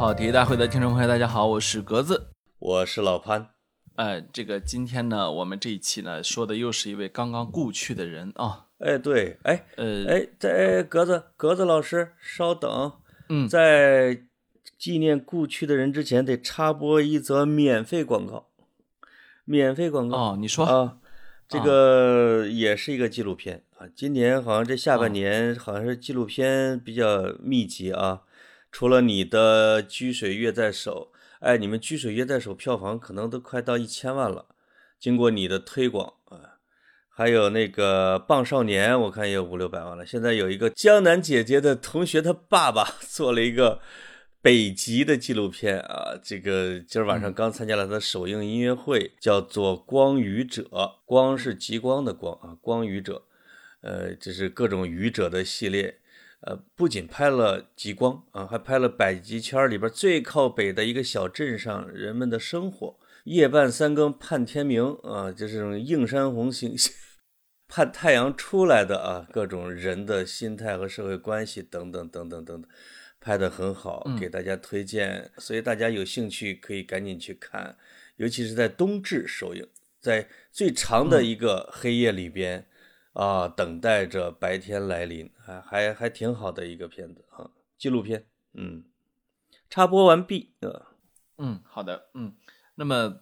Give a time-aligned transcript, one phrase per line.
[0.00, 2.28] 好，体育大会的听众朋友，大家好，我是格子，
[2.58, 3.50] 我是老潘。
[3.96, 8.68] 呃，这个今天呢，我们这一期呢，说的又是一位刚刚故去的人啊。
[8.78, 12.94] 哎，对，哎，呃，哎，在格子格子老师，稍等，
[13.28, 14.22] 嗯，在
[14.78, 18.48] 纪念故去的人之前，得插播一则免费广告。
[19.44, 20.96] 免费广告哦，你说啊，
[21.46, 23.86] 这个也是一个纪录片啊。
[23.94, 28.22] 今年好像这下半年好像是纪录片比较密集啊。
[28.72, 31.10] 除了你的《掬水月在手》，
[31.40, 34.46] 哎，你们《掬水月在手》票房可能都快到一千万了。
[34.98, 36.60] 经过你的推广啊，
[37.08, 40.04] 还有那个《棒少年》，我看也有五六百万了。
[40.04, 43.80] 现在有一个江南姐姐的同学，他爸爸 做了一个
[44.42, 46.18] 北极的纪录片啊。
[46.22, 50.62] 这个今儿晚上刚参加了他的首映音乐会，叫做《光与者》，
[51.06, 53.24] 光是极光的光啊，光与者，
[53.80, 55.99] 呃，这是各种愚者的系列。
[56.42, 62.98] 呃，不仅拍了极光啊，还拍了北极圈里边最靠北的一个小镇上人们的生活。
[63.24, 66.74] 夜半三更盼天明啊，就是这种映山红星，
[67.68, 72.70] 盼太阳出来的啊，各种人的心态和社会关系等等等等等等，
[73.20, 75.30] 拍的很好，给大家推荐。
[75.36, 77.76] 所以大家有兴趣可以赶紧去看，
[78.16, 79.68] 尤其是在冬至首映，
[80.00, 82.66] 在最长的一个黑夜里边。
[83.20, 88.24] 啊，等待着白天来临，还还还挺好的一个片子啊，纪录片。
[88.54, 88.82] 嗯，
[89.68, 90.54] 插播完毕。
[90.60, 90.86] 呃，
[91.36, 92.32] 嗯，好的，嗯，
[92.76, 93.20] 那么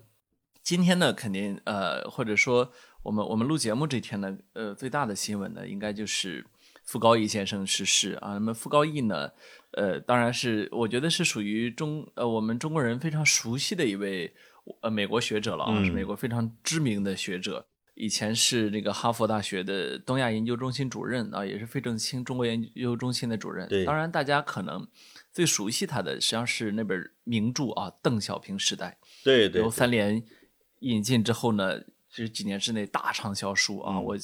[0.63, 2.71] 今天呢，肯定呃，或者说
[3.03, 6.47] 我们我们录节目这天呢，呃，最大的新闻呢，应该就是
[6.85, 8.35] 傅高义先生逝世啊。
[8.35, 9.33] 那么傅高义呢，
[9.73, 14.33] 呃，当然是我觉得是属于中呃我们中国人非常熟悉的一位
[14.81, 17.67] 呃美国学者了啊，是美国非常知名的学者。
[17.99, 23.69] 以前是那个哈佛大学的东亚研究中心主任啊，也是费正清中国研究中心的主任。
[23.69, 24.87] 对，当然大家可能
[25.33, 28.99] 最熟悉他的实际上是那本名著啊，《邓小平时代》。
[29.25, 29.61] 对对。
[29.61, 30.23] 由三联
[30.79, 33.99] 引进之后呢，是几年之内大畅销书啊。
[33.99, 34.17] 我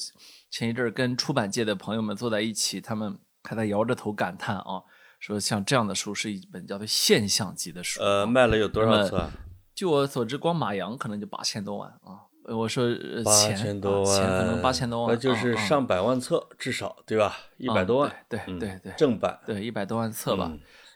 [0.49, 4.83] 前一阵儿跟出版界的朋友们坐在一起，他们还在摇着头感叹啊，
[5.19, 8.01] 说像这样的书是一本叫做现象级的书。
[8.01, 9.29] 呃，卖了有多少册？
[9.73, 12.31] 据我所知，光马洋可能就八千多万啊。
[12.47, 12.87] 我说
[13.23, 17.35] 八千多万，钱可能八千多万，那就是上百万册至少对吧？
[17.57, 20.51] 一百多万，对对对，正版，对一百多万册吧，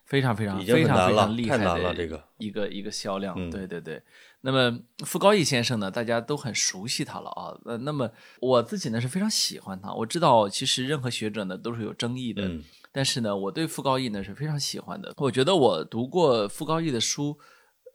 [0.05, 4.01] 非常非常非常非常厉害的这个一个一个销量，对对对。
[4.41, 7.51] 那么傅高义先生呢，大家都很熟悉他了啊。
[7.66, 9.93] 呃，那么我自己呢是非常喜欢他。
[9.93, 12.49] 我知道其实任何学者呢都是有争议的，
[12.93, 15.13] 但是呢我对傅高义呢是非常喜欢的。
[15.17, 17.37] 我觉得我读过傅高义的书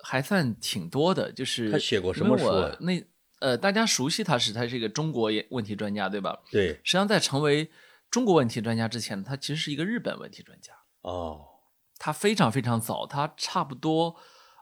[0.03, 2.44] 还算挺多的，就是他写过什么书？
[2.81, 3.03] 那
[3.44, 6.41] 呃，大家熟悉他是他是一个中国问题专家，对吧？
[6.50, 6.69] 对。
[6.82, 7.71] 实际上，在成为
[8.10, 10.72] 中国问题专家之前，他其实是一个日本问题专家。
[11.03, 11.44] 哦。
[11.99, 14.16] 他非常非常早，他差不多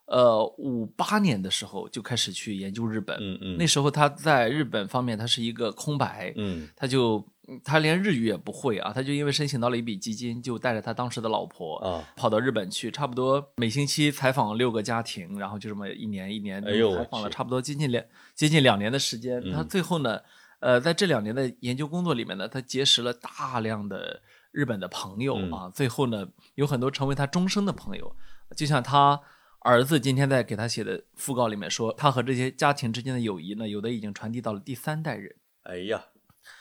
[0.06, 3.16] 呃五八年的时候就开始去研究日本。
[3.20, 3.56] 嗯嗯。
[3.58, 6.32] 那时候他在日本方面，他是一个空白。
[6.36, 6.68] 嗯。
[6.76, 7.26] 他就。
[7.64, 18.02] 他连日语也不会啊，他就因为申请到了一笔基金，就带着他当时的老婆啊，跑到日本去，差不多每星期采访六个家庭，然后就这么一年一年采访了差不多接近两
[18.36, 19.42] 接近两年的时间。
[19.50, 20.20] 他最后呢，
[20.60, 28.14] 呃，在这两年的研究工作里面呢，他结识了大量的日本的朋友啊，最后呢，有很多成为他终生的朋友。
[28.56, 29.20] 就像他
[29.64, 35.34] 儿子今天在给他写的讣告里面说，他和这些家庭之间的友谊呢，有的已经传递到了第三代人。
[35.62, 36.06] 哎呀。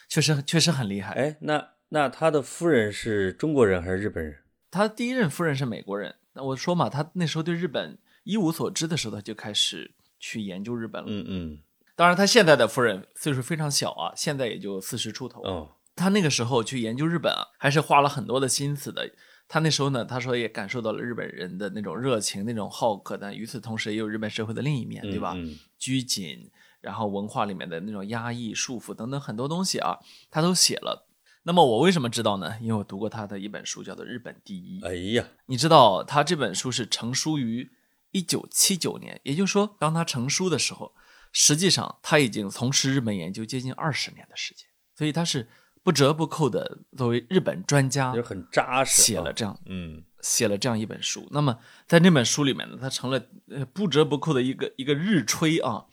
[0.07, 1.13] 确实确实很厉害。
[1.13, 4.39] 哎，那那他的夫人是中国人还是日本人？
[4.69, 6.15] 他第一任夫人是美国人。
[6.33, 11.07] 那我说嘛，他那时候对日本一无所知的时候，他就开始去研究日本了。
[11.09, 11.59] 嗯嗯。
[11.95, 15.41] 当然，他现在的夫人岁数非常小啊，现在也就四十出头。
[15.43, 15.77] 哦。
[15.95, 19.09] 他那个时候去研究日本啊，还是花了很多的心思的。
[19.51, 25.35] 他那时候呢，他说也感受到了日本人的那种热情、那种好客，但与此同时也有日本社会的另一面，对吧？
[25.77, 26.49] 拘谨。
[26.79, 29.99] 然后文化里面的那种压抑、束缚等等很多东西啊，
[30.29, 31.05] 他都写了。
[31.43, 32.55] 那么我为什么知道呢？
[32.61, 34.79] 因为我读过他的一本书，叫做《日本第一》。
[34.87, 37.69] 哎呀，你知道他这本书是成书于
[38.11, 40.93] 一九七九年，也就是说，当他成书的时候，
[41.33, 44.65] 实际上他已经从事日本研究接近二十年的时间，
[44.95, 45.49] 所以他是
[45.83, 51.27] 不折不扣的作为日本专家，就很扎实，写了这样，嗯，写了这样一本书。
[51.31, 51.57] 那么
[51.87, 55.85] 在那本书里面呢，他成了呃不折不扣的一个一个日吹啊。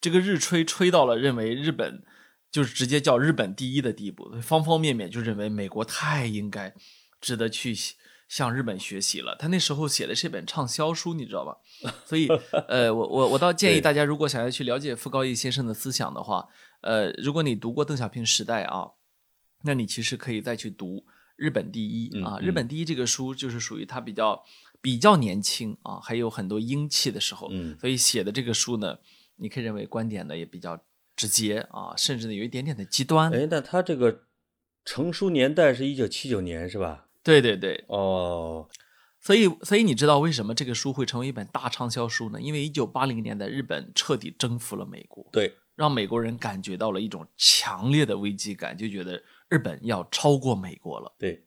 [0.00, 2.02] 这个日吹吹到了认为日本
[2.50, 6.74] 就是直接叫日本第一的地步，方方面面就认为美国太应该
[7.22, 7.74] 值得去
[8.28, 9.34] 向日本学习了。
[9.38, 11.56] 他那时候写的是一本畅销书，你知道吧？
[12.04, 12.28] 所以，
[12.68, 16.46] 呃，我我我倒建议大家，如果想要去了解傅高义先生的思想的话，
[16.82, 18.90] 呃，如果你读过《邓小平时代》啊，
[19.64, 20.98] 那你其实可以再去读
[21.36, 24.44] 《日本第一》啊，《日本第一》这个书就是属于他比较。
[24.84, 28.98] 比较年轻啊，还有很多英气的时候，嗯所以写的这个书呢，
[29.36, 30.78] 你可以认为观点呢也比较
[31.16, 33.32] 直接啊，甚至呢有一点点的极端。
[33.32, 34.24] 哎，那他这个
[34.84, 37.06] 成书年代是一九七九年是吧？
[37.22, 38.68] 对对对，哦，
[39.22, 42.38] 所以所以你知道为什么这个书会成为一本大畅销书呢？
[42.38, 51.14] 因为一九八零年代日本彻底征服了美国，对，让美国人感觉到了一种强烈的危机感，就觉得日本要超过美国了。
[51.18, 51.44] 对，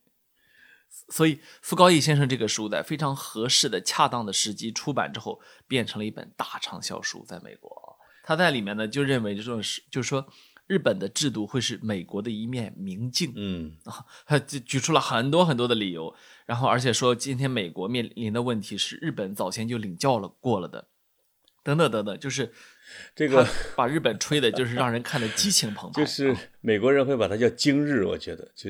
[1.09, 7.87] 所以傅高义先生这个书在非常合适的、恰当的时机出版之后，变成了一本大畅销书，在美国啊。
[8.23, 10.27] 他在里面呢就认为这种是，就是说
[10.67, 16.13] 日本的制度会是美国的一面明镜嗯啊，他举举出了很多很多的理由，
[16.45, 20.89] 然后而且说今天美国面临的问题是日本早先就领教了过了的，
[21.63, 22.53] 等等等等，就是
[23.15, 23.45] 这个
[23.75, 28.69] 把日本吹的就是让人看得激情澎湃， 就是啊美国人会把它叫今日，我觉得就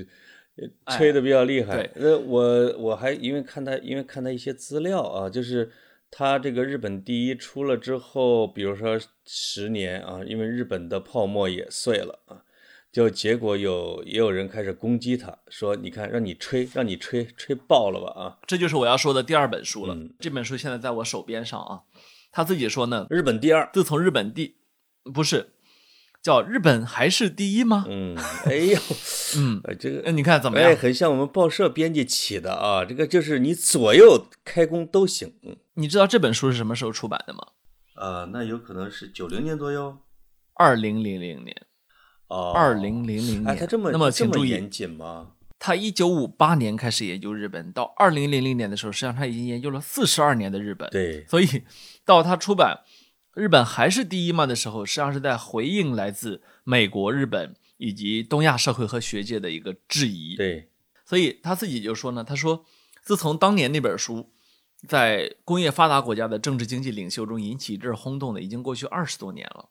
[0.90, 1.92] 吹的比较厉害对。
[1.96, 5.72] 那我我还因为看他，因为看他一些资料啊，就是
[6.10, 12.42] 他这个日本第一出了之后，比如说十年啊，因为日本的泡沫也碎了啊，
[12.92, 18.40] 就结果有也有人开始攻击他，说你看让你吹，让你吹吹爆了吧啊！
[18.48, 19.94] 这就是我要说的第二本书了。
[19.94, 21.84] 嗯这本书现在在我手边上啊。
[22.38, 24.57] 他自己说呢，日本第二，自从日本第
[25.12, 25.54] 不是
[26.22, 27.84] 叫日本还是第一吗？
[27.89, 28.80] 嗯，哎呦，
[29.38, 30.75] 嗯，呃这个那你看怎么哎，样？
[30.78, 35.34] 很像我们报社编辑起的啊，这个就是你左右开工都行。
[35.42, 37.39] 嗯你知道这本书是什么时候出版的吗？
[37.95, 39.98] 啊，那有可能是九零年左右。
[40.54, 41.66] 二零零零年，
[42.28, 43.48] 哦，二零零零年。
[43.48, 45.31] 哎，他这么那么这请注意严，谨吗？
[45.57, 50.88] 他一九五八年开始研究日本，到二零零零年的时候，实际上他已经研究了四十二年的日本。
[50.92, 51.48] 对，所以
[52.07, 52.86] 到他出版
[53.39, 60.38] 《日本还是第一吗》的时候，实际上是在回应来自美国、日本以及东亚社会和学界的一个质疑。
[60.38, 60.69] 对，
[61.06, 62.65] 所以他自己就说呢，他说，
[63.04, 64.31] 自从当年那本书
[64.88, 69.68] 在工业发达国家的政治经济领袖中引起一阵轰动呢，已经过去二十多年了。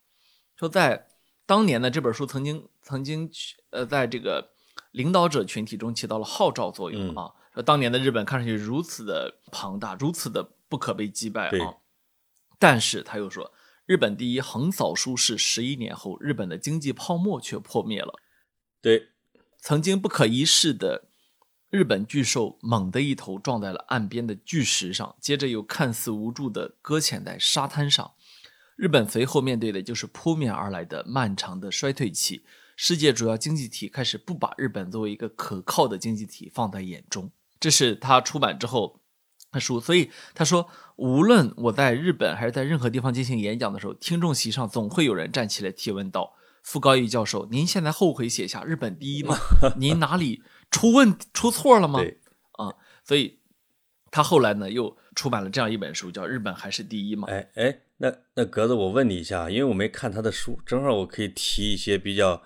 [0.56, 1.06] 说在
[1.46, 3.30] 当年呢，这本书曾经曾经
[3.70, 4.50] 呃，在这个
[4.90, 7.32] 领导者群体中起到了号召作用啊。
[7.54, 11.74] 说当年的日本看上去如此的庞大，如此的不可被击败啊。
[12.58, 13.52] 但是他又说，
[13.84, 18.20] 日本第一横扫舒适十一年后，日本的经济泡沫却破灭了。
[18.80, 19.08] 对，
[19.58, 21.08] 曾经不可一世的
[21.70, 28.12] 日本巨兽猛地一头撞在了岸边的巨石上，接着又看似无助地搁浅在沙滩上。
[28.76, 32.44] 日本随后面对的就是扑面而来的漫长的衰退期，
[32.76, 37.30] 世界主要经济体开始不把日本作为一个可靠的经济体放在眼中。
[37.58, 39.00] 这是他出版之后
[39.50, 46.34] 的书，所以他说，无论我在日本还是在任何地方进行演讲的时候，听众席上总会有人站起来提问道
[46.64, 49.36] ：“傅高义教授，您现在后悔写下日本第一吗？
[49.76, 52.18] 您哪里出问出错了吗？”对，
[52.52, 52.72] 啊，
[53.04, 53.38] 所以
[54.10, 57.28] 他后来呢又出版了这样一本书，叫《日本还是第一》嘛。
[57.28, 62.42] 哎哎，那那格子，我问你一下，因为我没看他的书，正好我可以提一些比较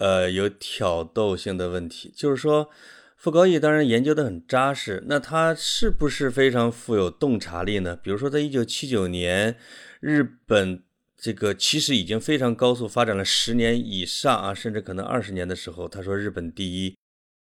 [0.00, 2.70] 呃有挑逗性的问题，就是说。
[3.20, 7.94] 傅高义当然研究的很扎实，那他是不是非常富有洞察力呢？
[7.94, 9.58] 比如说，在一九七九年，
[10.00, 10.82] 日本
[11.18, 16.96] 这个其实已经非常高速发展了十年以上啊，甚至可能二十年的时候，他说日本第一，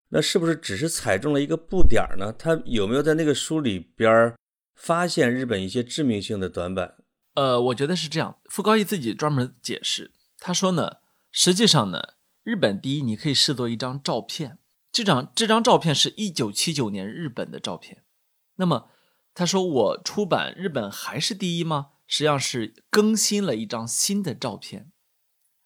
[0.10, 2.34] 那是不是只是踩中了一个布点儿呢？
[2.34, 4.34] 他有没有在那个书里边
[4.74, 6.96] 发现日本一些致命性的短板？
[7.36, 8.40] 呃，我觉得是这样。
[8.46, 10.10] 傅高义自己专门解释，
[10.40, 10.94] 他说呢，
[11.32, 14.58] 实际上呢，日本第一你可以视作一张照片。
[14.98, 18.04] 这张这张照片是一九七九年日本的照片，
[18.56, 18.90] 那么
[19.36, 21.90] 他说我出版日本还是第一吗？
[22.08, 24.92] 实际上是更新了一张新的照片。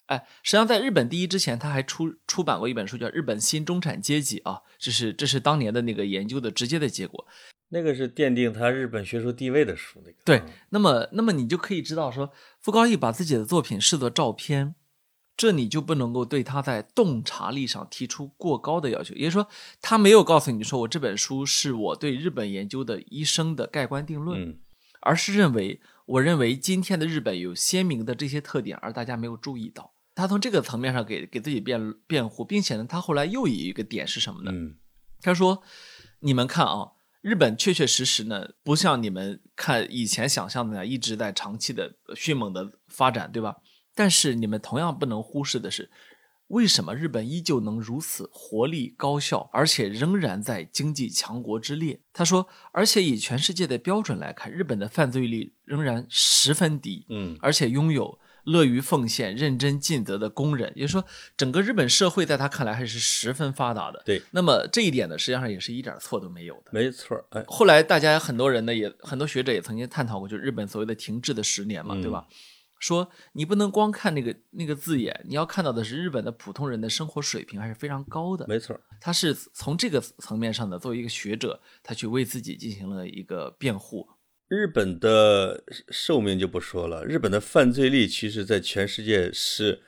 [0.08, 7.26] 哎，实际上在日本第一之前，他还出出版过一本书叫《日本新中产阶级》啊，这是这是当年的那个研究的直接的结果。
[7.70, 14.74] 那个是奠定他日本学术地位的书，那个对，那么那么你就可以知道说，傅高义把自己的作品视作照片。
[15.36, 19.48] 这你就不能够对他在洞察力上提出过高的要求，也就是说，
[19.80, 24.58] 他没有告诉你说我这本书是我对日本研究的一生的盖棺定论，嗯、
[25.00, 29.92] 而是认为我认为今天的日本有鲜明的这些特点，而大家没有注意到。
[30.14, 34.50] 他从这个层面上给给自己辩辩护，并且呢，他后来又有一个点是什么呢？
[34.52, 34.76] 嗯、
[35.22, 35.62] 他说
[36.20, 43.56] ：“你们看啊，日本确确实实呢，不像你们看以前想象的那样一直在长期的迅猛的发展，对吧？”
[43.94, 45.90] 但是你们同样不能忽视的是，
[46.48, 52.00] 为什么日本依旧能如此活力高效，而且仍然在经济强国之列？
[52.12, 61.04] 他说，而且以全世界的标准来看，日本的犯罪率仍然十分低，嗯，而且拥有乐于奉献、认真尽责的工人，也就是说，
[61.36, 64.02] 整个日本社会在他看来还是十分发达的。
[64.04, 66.70] 对，那么这一点呢，实际上也是一点错都没有的。
[66.72, 72.26] 没错，哎，后来大家很多人呢，也很多学者也曾经探讨过，就日本所谓的停滞的十年嘛，对吧？
[72.82, 78.44] 说你不能光看那个那个字眼，你要看到的是日本的普通人的生活水平还是非常高的。
[78.48, 84.08] 没错，他是从这个层面上的，作为一个学者，他去为自己进行了一个辩护。
[84.48, 89.80] 日本的寿命就不说了，日本的犯罪率其实在全世界是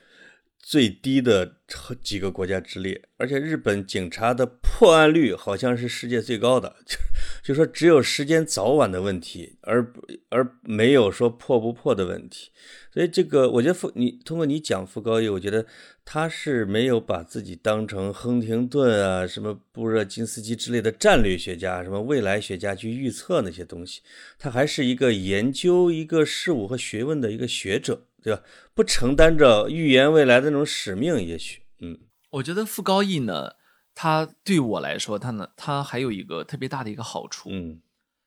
[0.61, 1.57] 最低的
[2.01, 6.97] 几个国家之列，而且日本警察的破案率好像是世界最高的， 就
[7.45, 9.93] 就说只有时间早晚的问题，而
[10.31, 12.51] 而没有说破不破的问题。
[12.91, 15.67] 所以这个，我觉得傅你通过你讲傅高义，我觉得
[16.07, 24.01] 他是没有把自己当成亨廷顿啊、什么布热津斯基之类的战略学家、什么未来学家去预测那些东西，
[24.39, 28.43] 他还是一个研究一个事物和学问的一个学者，对吧？
[28.73, 31.99] 不承担着预言未来的那种使命，也许，嗯，
[32.31, 33.51] 我觉得傅高义呢，
[33.95, 37.81] 他对我来说，他呢，他还有一个特别大的一个好处，嗯。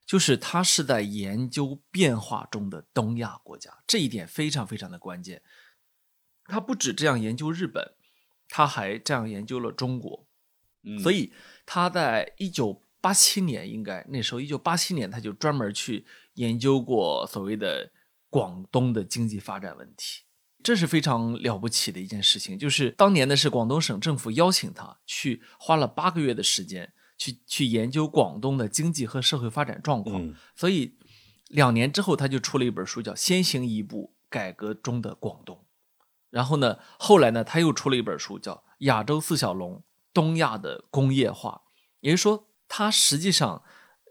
[0.06, 5.42] 就是他是在研究变化中的东亚国家，这一点非常非常的关键。
[6.46, 7.92] 他不止这样研究日本，
[8.48, 10.26] 他还这样研究了中国。
[11.02, 11.30] 所以
[11.66, 16.06] 他在一九八七年，应该那时候一九八七年，他就专门去
[16.36, 17.92] 研究过所谓的
[18.30, 20.22] 广东的经济发展问题，
[20.68, 22.58] 这是非常了不起的一件事情。
[22.58, 26.92] 就是当年的是广东省政府邀请他去，花了八个月的时间。
[27.20, 30.94] 去去研究广东的经济和社会发展状况，所以
[31.48, 35.56] 两年之后他就出了一本书，叫《先行一步：改革中的广东》。
[36.30, 38.54] 然后呢，后来呢，他又出了一本书，叫
[38.86, 39.82] 《亚洲四小龙：
[40.14, 41.62] 东亚的工业化》。
[41.98, 43.64] 也就是说，他实际上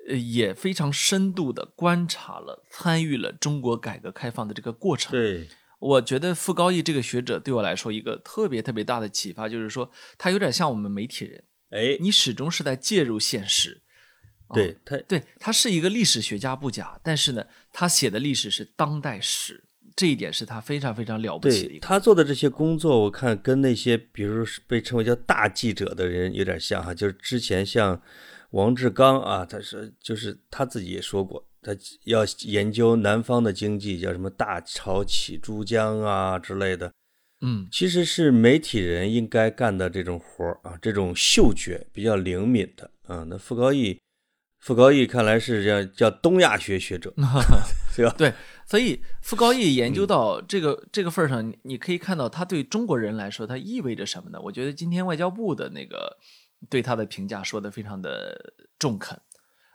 [0.09, 5.13] 呃也非常深度的观察了、参与了中国改革开放的这个过程。
[5.13, 5.47] 对，
[5.79, 11.43] 我觉得傅高义这个学者对我来说一个特别特别大的启发，就是说他有点像我们媒体人。
[11.69, 13.81] 哎，你始终是在介入现实，
[14.53, 21.85] 对他，对他是一个历史学家不假，但是呢，他写的历史是当代史，这一点是他非常非常了不起的一个。
[21.85, 28.01] 他做的这些工作，我看跟那些比如被称为叫大记者的人有点像哈，就是之前像
[28.51, 36.93] 王志刚啊，他是就是他自己也说过，他要研究南方的经济，叫什么大潮起珠江啊之类的。
[37.41, 43.25] 嗯，其实是媒体人应该干的这种活儿啊，这种嗅觉比较灵敏的啊。
[43.29, 43.99] 那傅高义，
[44.59, 47.13] 傅高义看来是叫叫东亚学学者，
[47.95, 48.15] 对吧？
[48.17, 48.33] 对，
[48.65, 54.39] 所以傅高义研究到这个这个份儿上，你可以看到他对中国人来说，他意味着什么呢？
[54.41, 56.17] 我觉得今天外交部的那个
[56.69, 59.19] 对他的评价说的非常的中肯。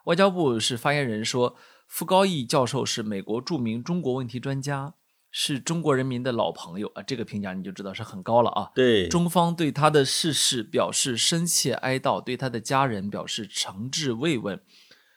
[0.06, 1.56] 外交部是发言人说，
[1.92, 4.94] 傅高义教授是美国著名中国问题专家。
[5.30, 8.70] 是中国人民的老朋友啊，这个评价你就知道是很高了啊。
[8.75, 14.58] 对，中方对他的逝世表示深切哀悼，对他的家人表示诚挚慰问。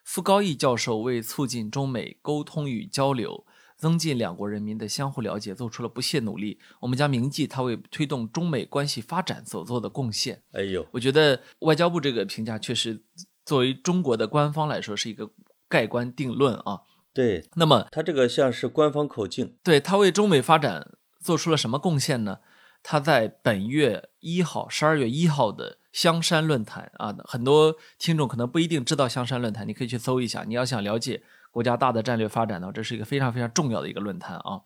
[0.03, 3.45] 傅高义教授为促进中美沟通与交流，
[3.77, 6.59] 增进两国人民的相互了解，做出了不懈努力。
[6.81, 10.43] 我们将铭记他为推动中美关系发展所做的贡献。
[10.51, 13.01] 哎呦，我觉得外交部这个评价确实，
[13.45, 15.29] 作为中国的官方来说是一个
[15.67, 16.81] 盖棺定论啊。
[17.13, 19.55] 对，那么他这个像是官方口径。
[19.63, 22.39] 对他为中美发展做出了什么贡献呢？
[22.83, 30.43] 他在本月一号，十二月一号的香山论坛啊，很多听众可能不一定知道香山论坛，你可以去搜一下。
[30.45, 34.61] 你要想了解国家大的战略发展呢，这是一个非常非常重要的一个论坛啊。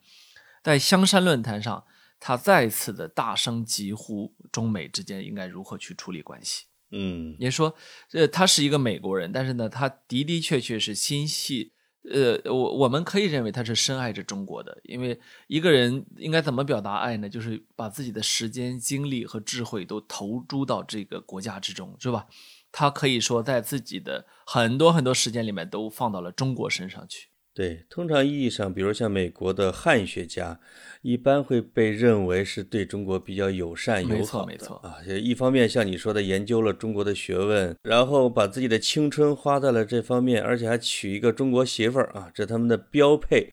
[0.62, 1.84] 在香山论坛上，
[2.18, 6.66] 他再次的大声疾呼中美之间应该如何去处理关系。
[6.90, 7.74] 嗯，你说，
[8.12, 11.72] 呃，他是一个美国人，但是呢，他的的确确是心系。
[12.10, 17.28] 呃，我我们可以认为他是深爱着中国的，因为一个人应该怎么表达爱呢？
[17.28, 22.26] 就是把自己的时间、精力和智慧都投注到这个国家之中，是吧？
[22.72, 27.29] 他可以说在自己的很多很多时间里面都放到了中国身上去。
[27.52, 30.58] 对，通常意义上，比如像美国的汉学家，
[31.02, 34.18] 一般会被认为是对中国比较友善、友好的。
[34.18, 34.96] 没错，没错啊。
[35.20, 43.50] 一方面像你说的，研究了中国的学问，然后把自己的青春花在了这方面，而且还娶一个中国媳妇儿啊，这他们的标配。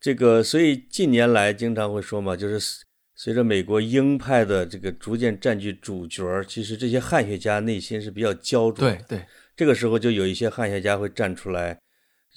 [0.00, 8.96] 这个，所以近年来经常会说嘛，就是随着美国鹰派的这个逐渐占据主角，其实这些汉学家内心是比较焦灼的。
[9.08, 9.26] 对对，
[9.56, 11.78] 这个时候就有一些汉学家会站出来。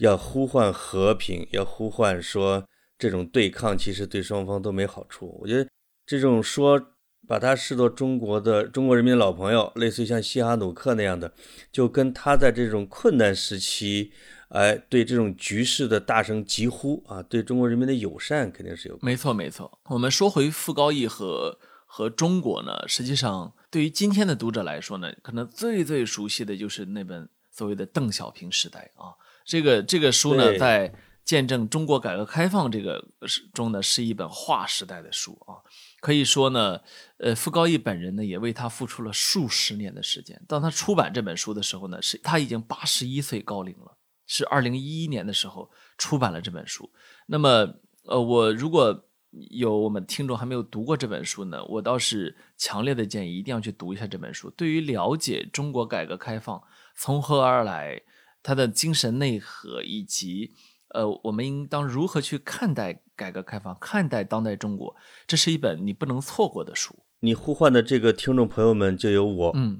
[0.01, 2.65] 要呼唤和平，要呼唤说
[2.97, 5.37] 这种对抗其实对双方都没好处。
[5.39, 5.69] 我觉得
[6.07, 6.81] 这种说
[7.27, 11.31] 把他视作中国的中国人民的老朋友，类似于像西哈努克那样的，
[11.71, 14.11] 就跟他在这种困难时期，
[14.49, 18.97] 哎，对这种局势的大声疾呼啊，对中国人民的友善肯定是有。
[19.03, 19.79] 没错，没错。
[19.85, 29.13] 我们说回傅高义和和中国呢，实际上对于今天的读者来说呢，可能最最熟悉的就是那本所谓的邓小平时代啊，
[29.45, 30.93] 这个这个书呢，在。
[31.23, 35.61] 见证中国改革开放这个是中呢，是一本划时代的书啊。
[36.01, 36.81] 可以说呢，
[37.19, 40.41] 呃，傅高义本人呢，也为他付出了数十年的时间。
[40.47, 43.95] 当他出版这本书的时候呢，是他已经八十一岁高龄了，
[44.25, 46.91] 是二零一一年的时候出版了这本书。
[47.27, 47.75] 那么，
[48.07, 49.05] 呃，我如果
[49.51, 54.49] 有我们听众还没有读过这本书呢，我倒是强烈的建议一定要去读一下这本书。
[54.49, 56.61] 对于了解中国改革开放
[56.95, 58.01] 从何而来，
[58.41, 60.53] 它的精神内核以及。
[60.93, 64.93] 呃，我们应当如何去看待改革开放，看待当代中国？
[65.25, 66.93] 这是一本你不能错过的书。
[67.21, 69.79] 你呼唤的这个听众朋友们就有我，嗯，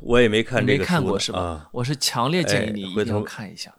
[0.00, 1.38] 我也没看这个书，没看过是吧？
[1.38, 3.76] 啊，我是强烈建议你一定要看一下。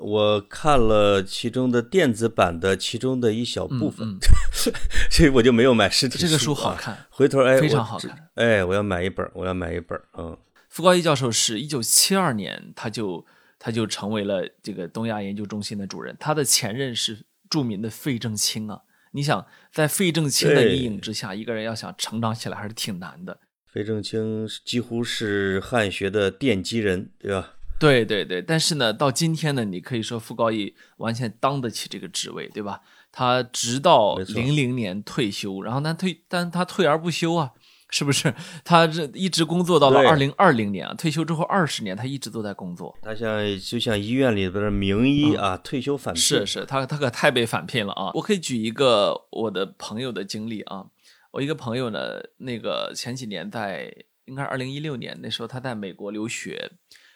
[0.00, 4.16] 我看了其中的电子版的其中的一小部分，
[5.12, 6.26] 所以我就没有买实体书。
[6.26, 8.30] 这个书好看，回头哎，非常好看。
[8.36, 10.00] 哎，我要买一本，我要买一本。
[10.16, 10.34] 嗯，
[10.74, 13.24] 傅高义教授是一九七二年他就。
[13.56, 18.82] 他就成为了这个东亚研究中心的主任，他的前任是著名的费正清啊。
[19.12, 23.40] 你想，在费正清的阴影之下，一个人要想成长起来还是挺难的。
[23.72, 27.54] 费正清几乎是汉学的奠基人，对吧？
[27.80, 28.42] 对对对。
[28.42, 32.82] 但是呢，到今天呢，你可以说傅高义完全当得起这个职位，对吧？
[33.10, 37.52] 他直到零零年退休，然后他退，但他退而不休啊。
[37.94, 38.34] 是不是
[38.64, 40.92] 他这一直工作到了二零二零年啊？
[40.94, 42.92] 退休之后二十年，他一直都在工作。
[43.00, 46.20] 他像就像医院里边的名医啊，退休返聘。
[46.20, 48.10] 是是，他他可太被返聘了啊！
[48.14, 50.86] 我可以举一个我的朋友的经历啊。
[51.30, 56.72] 我一个朋友呢，那个前几年在应该是二零一六年那时候他在美国留学，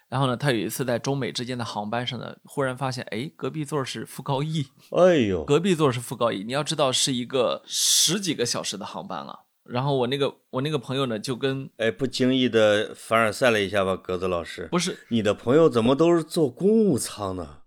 [0.09, 4.69] 然后呢，他有一次在中美之间的航班上呢，忽然发现哎，隔壁座是傅高义。
[4.93, 6.45] 哎呦，隔壁座是傅高义。
[6.45, 9.41] 你要知道是一个十几个小时的航班啊。
[9.69, 14.69] 然后我那个我那个朋友呢，就跟哎不经意的凡尔赛了一下吧，格子老师。
[14.71, 17.59] 不是你的朋友怎么都是坐公务舱呢？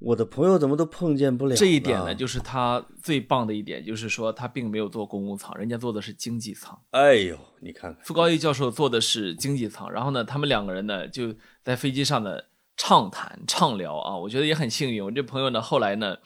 [0.00, 1.56] 我的朋友怎么都碰见不了？
[1.56, 6.78] 这一点呢，就是他最棒的一点，就是说他并没有坐公务舱，人家坐的是经济舱。
[6.90, 12.38] 哎呦，你看看，傅高义教授坐的是经济舱，然后呢，他们两个人呢就在飞机上呢
[12.76, 15.04] 畅谈畅聊啊，我觉得也很幸运。
[15.04, 16.16] 我这朋友呢后来呢。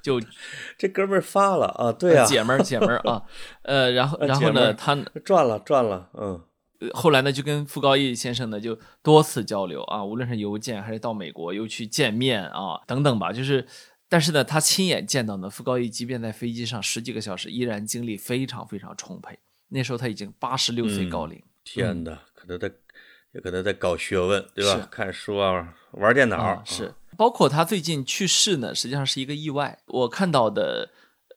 [0.00, 0.18] 就
[0.78, 3.20] 这哥们儿发了啊，对啊，姐们儿姐们儿啊，
[3.62, 4.94] 呃，然后然后呢，他
[5.24, 6.40] 赚了赚了，嗯，
[6.94, 13.66] 后来呢就跟傅高义先生呢就多次交流啊，无论是邮件还是到美国又去见面啊等等吧，就是，
[14.08, 19.36] 但是呢，他亲眼见到呢，傅高义即便在飞机上十几个小时，依然精力非常非常充沛。
[19.70, 22.70] 那时候他已经八十六岁高龄，天哪，可能在
[23.32, 24.88] 也可能在搞学问，对吧？
[24.90, 26.94] 看书啊，玩电脑是。
[27.16, 29.80] 包括他最近去世呢，实际上是一个意外。
[29.86, 30.90] 我看到的，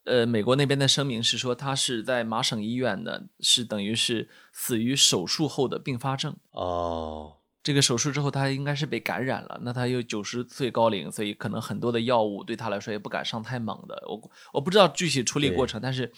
[0.05, 6.35] 呃，美国那边的声明是说他是在麻省医院呢，是等于是死于手术后的并发症。
[6.51, 9.59] 哦，这个手术之后他应该是被感染了。
[9.63, 14.03] 那他有九十岁高龄，所以可能很多的药物对他来说也不敢上太猛的。
[14.07, 16.11] 我我不知道具体处理过程，但是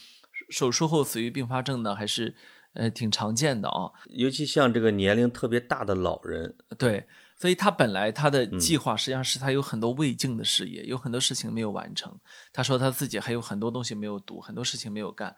[0.49, 2.35] 手术后死于并发症呢，还是
[2.73, 3.91] 呃挺常见的啊。
[4.09, 7.05] 尤其像这个年龄特别大的老人，对。
[7.35, 12.17] 所以他本来他的计划实际上是他有很多未尽的事业，有很多事情没有完成。
[12.53, 15.35] 他说他自己还有很多东西没有读，很多事情没有干。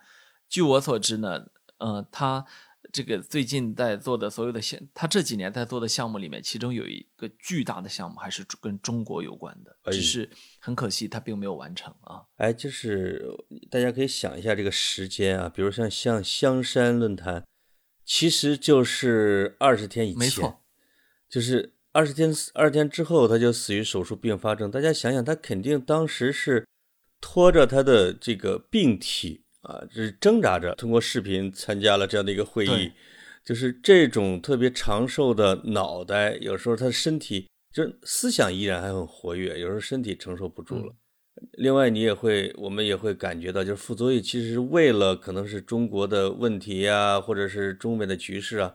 [0.48, 1.48] 据我所知呢，
[1.80, 2.46] 呃，他
[2.92, 12.24] 这个最近在做的所有的项，他这几年在做的项目里面，其中有一个巨大的项目还是跟中国有关的，只是很可惜他并没有完成啊。
[12.38, 13.26] 哎，就是
[13.70, 17.46] 大家可以想一下这个时间啊，比如像像香山论坛，
[18.04, 20.62] 其实就是二十天以前，没错，
[21.30, 21.74] 就是。
[21.96, 24.70] 二十天，二十天之后他就死于手术并发症。
[24.70, 26.68] 大家想想，他肯定当时是
[27.22, 32.92] 拖着他的这个病体啊，就是挣扎着通过视频参加了这样的一个会议。
[33.44, 40.96] 就是这种特别长寿的脑袋，有时候他身体就思想依然还很活跃，有时候身体承受不住了。
[41.52, 48.74] 另外，你也会，我们也会感觉到，就是傅作义其实是为了可能是中国的问题呀，或者是中美的局势啊。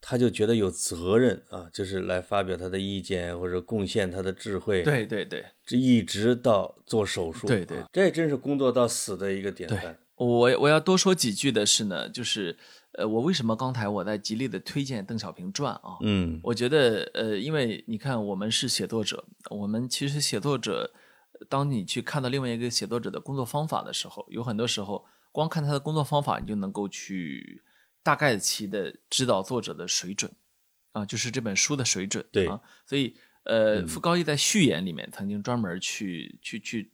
[0.00, 4.82] 他就觉得有责任啊，就是来发表他的意见或者贡献他的智慧。
[4.82, 7.46] 对对对，这一直到做手术。
[7.46, 9.96] 对对，这真是工作到死的一个典范。
[10.16, 12.56] 我我要多说几句的是呢，就是
[12.92, 15.96] 呃，我为什么刚才我在极力的推荐邓小平传啊？
[16.02, 20.92] 嗯，我觉得呃，因为你看我们是写作者，我们其实写作者，
[21.48, 27.62] 当你去看到另外一个写作者的工作方法的时候，有很多时候光看他的工作方法，你就能够去
[28.02, 30.30] 大概其的知道作者的水准
[30.92, 32.24] 啊，就是这本书的水准。
[32.30, 36.92] 对啊，所以呃，傅高义在序言里面曾经专门去去去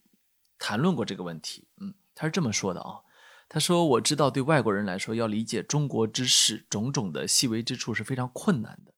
[0.59, 1.67] 谈论过这个问题。
[1.81, 3.01] 嗯，他是这么说的啊，
[3.49, 8.93] 他说：“我知道对外国人来说，要理解中国之事种种的细微之处是非常困难的。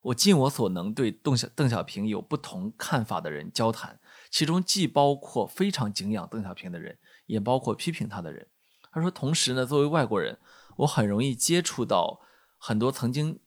[0.00, 8.48] 我尽我所能对邓小邓小平有不同看法的人交谈，其中既包括非常敬仰邓小平的人，也包括批评他的人。”
[8.90, 10.38] 他说：“同时呢，作为外国人，
[10.78, 12.20] 我很容易接触到
[12.58, 13.38] 很多曾经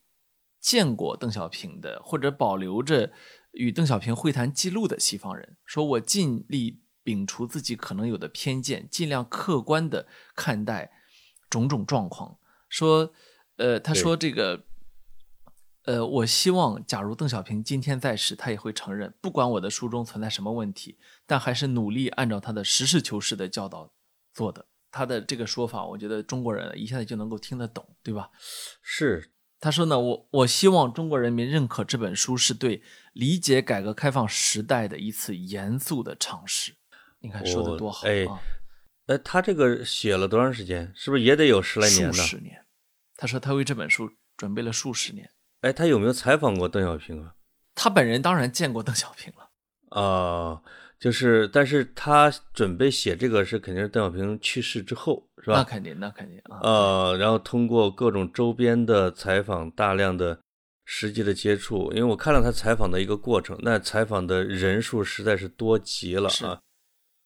[0.62, 3.12] 见过邓小平的，或者保留着
[3.52, 5.58] 与邓小平会谈记录的西方人。
[5.66, 10.92] 说我尽力摒除自己可能有的偏见，尽量客观的看待
[11.50, 12.38] 种种状况。
[12.68, 13.12] 说，
[13.56, 14.64] 呃，他说这个，
[15.86, 23.92] 呃，我希望，假如邓小平今天在世，他也会承认，不管我的书中存在什么问题，但还是努力按照他的实事求是的教导
[24.32, 28.32] 做的。”他的这个说法，我觉得中国人一下子就能够听得懂，对吧？
[28.82, 32.82] 是，他说呢，我我希望中国人民认可这本书是对
[33.14, 36.74] 理解改革开放时代的一次严肃的尝试。
[37.22, 38.42] 你看说的多好啊！
[39.08, 40.92] 哎，他这个写了多长时间？
[40.96, 42.14] 是不是也得有十来年呢？
[42.14, 42.66] 数十年。
[43.16, 45.30] 他说他为这本书准备了数十年。
[45.62, 47.36] 哎，他有没有采访过邓小平啊？
[47.76, 50.02] 他本人当然见过邓小平了。
[50.02, 50.62] 啊。
[51.00, 55.56] 就是，但是他准备写这个是肯定是邓小平去世之后，是吧？
[55.56, 56.60] 那肯定，那肯定啊。
[56.62, 60.38] 呃，然后通过各种周边的采访，大量的
[60.84, 66.60] 实际的接触，因为我看了他采访的一个过程，那采访的人数实在是多极了啊，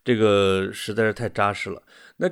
[0.04, 1.84] 这个实在是太扎实了。
[2.18, 2.30] 那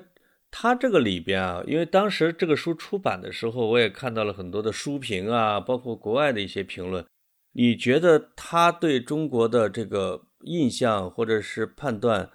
[0.49, 7.05] 他这个里边啊，因为当时这个书出版的时候，我也看到了很多的书评啊，包括国外的一些评论，
[7.53, 10.27] 你觉得他对中国的这个？
[10.43, 12.31] 印象或者是判断，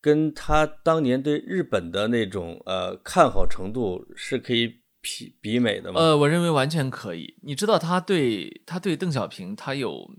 [0.00, 4.66] 跟他当年对日本的那种呃看好程度是可以
[5.02, 6.00] 比比美的吗？
[6.00, 7.36] 呃，我认为完全可以。
[7.42, 10.10] 你知道他对他对邓小平他有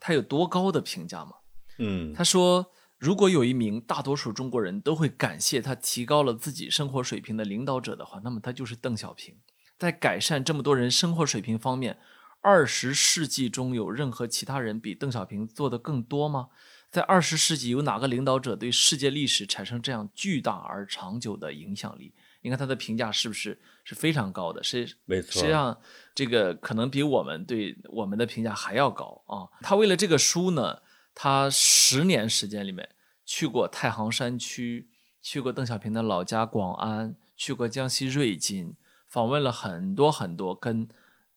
[0.00, 1.32] 他有多高的评价吗？
[1.78, 9.36] 嗯，他说，如果有一名大多数中国人都会感谢他提高了自己生活水平的领导者的话，那么他就是邓小平。
[9.78, 11.98] 在改善这么多人生活水平方面。
[12.42, 16.46] 二十世纪中有任何其他人比邓小平做的更多吗？
[16.92, 22.12] 在二十世纪有哪个领导者对世界历史产生这样巨大而长久的影响力？
[22.42, 24.62] 你看他的评价是不是是非常高的？
[24.62, 25.76] 是没错，实际上
[26.14, 29.50] 这个可能比我们对我们的评价还要高啊！
[29.62, 30.78] 他为了这个书呢，
[31.16, 32.88] 他十年时间里面
[33.24, 34.88] 去过太行山区，
[35.20, 38.76] 去过邓小平的老家广安，去过江西瑞金，
[39.08, 40.88] 访问了很多很多跟。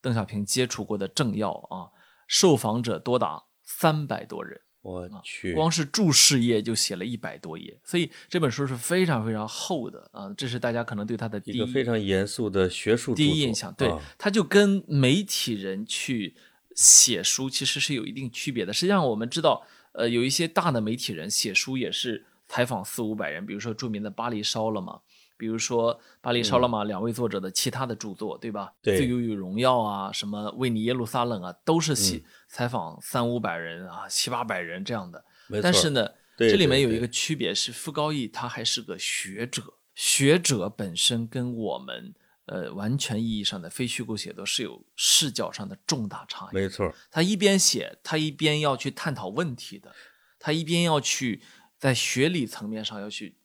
[0.02, 1.92] 邓小平接触过的政要啊，
[2.26, 10.34] 受访者多达三百多人，我去，光是注释页就写了一百多页，所以这本书是非常非常厚的啊。
[10.38, 13.74] 这是大家可能对他的第一个非常严肃的学术第一印象。
[13.74, 16.34] 对，他就跟媒体人去
[16.76, 18.74] 写书其实是有一定区别的。
[18.74, 25.02] 实际上我们知道，呃，有一些大的媒体人写书也是采访四五百人，比如说著名的巴黎烧了嘛。
[25.38, 28.74] 比如说巴黎烧了嘛，两位作者的其他的著作，对吧？
[28.82, 35.24] 对，自由与荣耀啊，什么为你耶路撒冷啊，都是写采访三五百人啊，七八百人这样的。
[35.64, 39.64] 但是呢，这里面有一个区别是，傅高义他还是个学者，
[39.96, 42.14] 学者本身跟我们
[42.50, 46.56] 呃完全意义上的非虚构写作是有视角上的重大差异。
[46.56, 49.96] 没错，他一边写，他一边要去探讨问题的，
[50.38, 51.42] 他一边要去
[51.78, 53.38] 在学理层面上要去。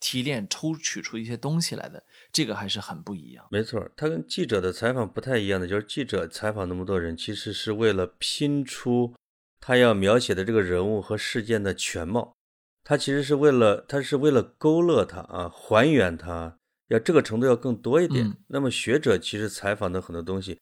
[0.00, 3.46] 提炼、抽取出一些东西来的，这个还是很不一样。
[3.50, 9.14] 没错，他跟记者的采访不太一样的，就是记者采访那么多人，其实是为了拼出
[9.58, 12.34] 他要描写的这个人物和事件的全貌。
[12.82, 18.36] 他其实是为了，他是为了勾勒他啊，还原他，要这个程度要更多一点。
[18.48, 20.58] 那么学者其实采访的很多东西，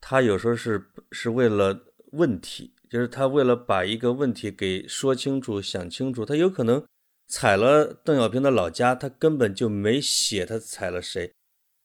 [0.00, 6.84] 他有时候是是为了问题，就是他为了把一个问题给说清楚、想清楚，他有可能。
[7.28, 11.32] 踩了邓小平的老家，他根本就没写他踩了谁，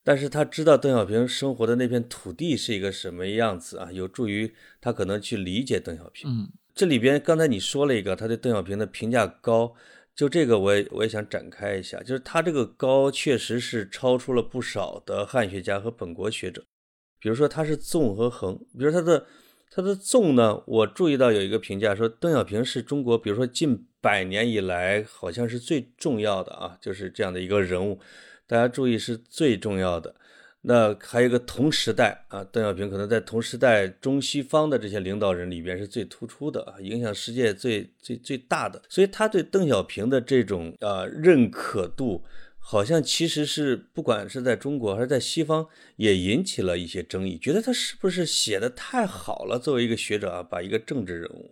[0.04, 6.30] 但是他知道邓小平生活的那片土地是一个什么样子啊，有助于他可能去理解邓小平。
[6.30, 9.74] 嗯，这里边刚才你说了一个，他对邓小平的评价高，
[10.18, 16.62] 就这个我也我也想展开一下，就是他这个高确实是超出了不少的汉学家和本国学者，
[17.22, 19.26] 比如说他是纵和横，比如他的。
[19.70, 28.00] 他的纵呢，我注意到有一个评价说，邓小平是中国，比如说近百年以来，好像是最重要的啊，就是这样的一个人物。
[28.48, 30.16] 大家注意是最重要的。
[30.62, 38.82] 那还有一个同时代啊，邓小平可能在同时代中西方的这些领导人里边是最突出的啊，影响世界最最最大的。
[38.90, 42.24] 所以他对邓小平的这种呃认可度。
[42.60, 45.66] 好像其实是不管是在中国还是在西方，
[45.96, 49.58] 也引起了一些争议，觉得他是不是写的太好了？
[49.58, 51.52] 作为一个学者啊，把一个政治人物。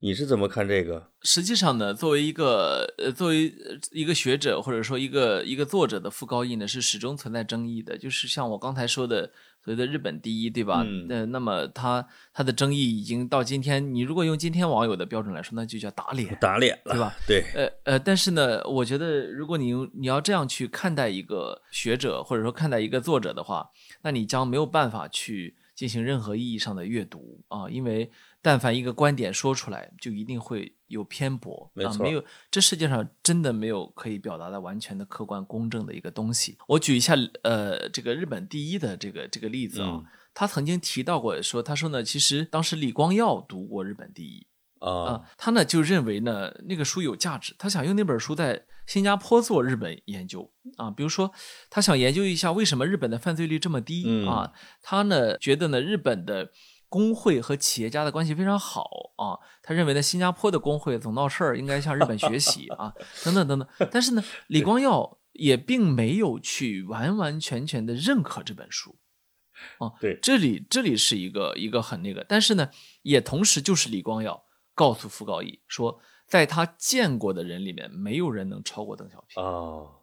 [0.00, 1.10] 你是怎么看这个？
[1.22, 3.52] 实际上呢，作为一个呃，作为
[3.90, 7.98] 一个学者或者说一个一个作者的傅高义呢，是始终存在争议的。
[7.98, 9.32] 就是像我刚才说的，
[9.64, 10.84] 所谓的日本第一，对吧？
[10.86, 11.06] 嗯。
[11.08, 17.16] 呃，那么他他的争议已经到今天，你如果用今天网友的标准来说，那就叫打脸，打脸了，对吧？
[17.26, 17.44] 对。
[17.54, 23.68] 呃呃，但是呢，我觉得如果你用你要这样去看待一个学者或者说看待一个作者的话，
[24.02, 28.12] 那你将没有办法去进行任何意义上的阅读啊，因为。
[28.40, 31.90] 但凡一个观点说出来，就一定会有偏颇啊！
[31.98, 36.56] 没有，这世界上真的没有可以表达的完全的客观公正的一个东西。
[36.68, 44.46] 我举一下，呃，这个日本第一的这个这个例子啊，他曾经提到过，说他说呢，其实当时李光耀读过日本第一
[44.78, 51.32] 啊，他呢就认为呢那个书有价值，他想用那本书在新加坡做日本研究啊，比如说
[51.68, 56.52] 他想研究一下为什么日本的犯罪率这么低啊，他呢觉得呢日本的。
[56.88, 62.92] 工会和企业家的关系非常好啊，他认为呢，新加坡的工会总闹事儿，应该向日本学习 啊，
[63.24, 63.68] 等等等等。
[63.90, 68.96] 但是呢， 李光耀也并没有去完完全全的认可这本书
[69.78, 69.92] 啊。
[70.00, 72.70] 对，这里这里是一个一个很那个，但是呢，
[73.02, 79.97] 也同时就是李光耀告诉傅高义说，在他见过的人里面，没有人能超过邓小平啊。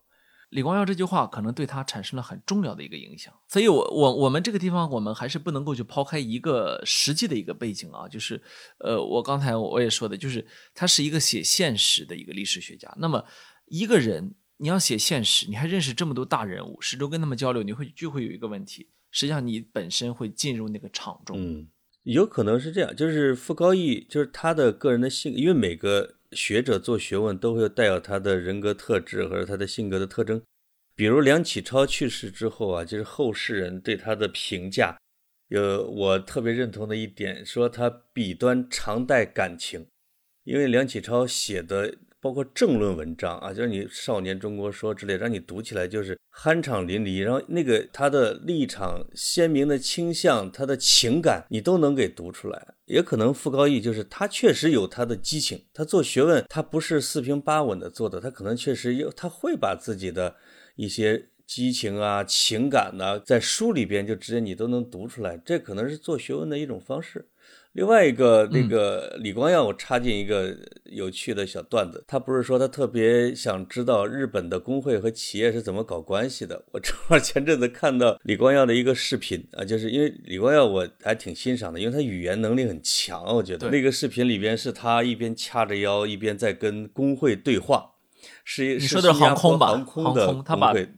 [0.56, 8.42] 李光耀这句话可能对他产生了很重要的一个影响，所以，我我我们这个地方，我们还是不能够去抛开一个实际的一个背景啊，就是，
[8.78, 12.90] 呃，我刚才我也说的，就是他是一个写现实的一个历史学家。
[12.98, 13.26] 那么，
[13.66, 21.38] 一个人你要写现实，你还认识这么多大人物，始终跟他们交流，你会就会有一个问题，实际上你本身会进入那个场中。
[21.38, 21.68] 嗯，
[22.04, 26.16] 有可能是这样，就是傅高义，就是他的个人的性，因为每个。
[26.36, 30.42] 学者做学问都会带有他的人格特质和他的性格的特征，
[30.96, 34.98] 比如梁启超去世之后啊，就是后世人对他的评价，
[35.48, 39.88] 有我特别认同的一点，说他笔端常带感情，
[40.44, 41.96] 因为梁启超写的。
[42.26, 52.74] 包括政论文章啊，就是你《少年中国说》之类，让你读起来就是酣畅淋漓，然后那个他的立场鲜明的倾向，他的情感你都能给读出来。
[52.86, 60.36] 也可能傅高义就是他确实有他的激情，他做学问他不是四平八稳的做的，他可能确实有他会把自己的
[60.78, 67.28] 一些激情啊、情感呢，在书里边就直接你都能读出来，这可能是做学问的一种方式。
[67.76, 72.02] 另外一个那个李光耀，我插进一个有趣的小段子。
[72.08, 76.64] 他不是说他特别想知道日本的工会和企业是怎么搞关系的。
[76.72, 83.26] 我正好前阵子看到李光耀的一个视频啊，就是因为李光耀我还挺欣赏的，因为他语言能力很强。
[83.36, 87.92] 我觉得那个视频里边是他一边掐着腰，一边在跟工会对话。
[88.46, 89.68] 是你说的是航空吧？
[89.68, 90.90] 航空的工会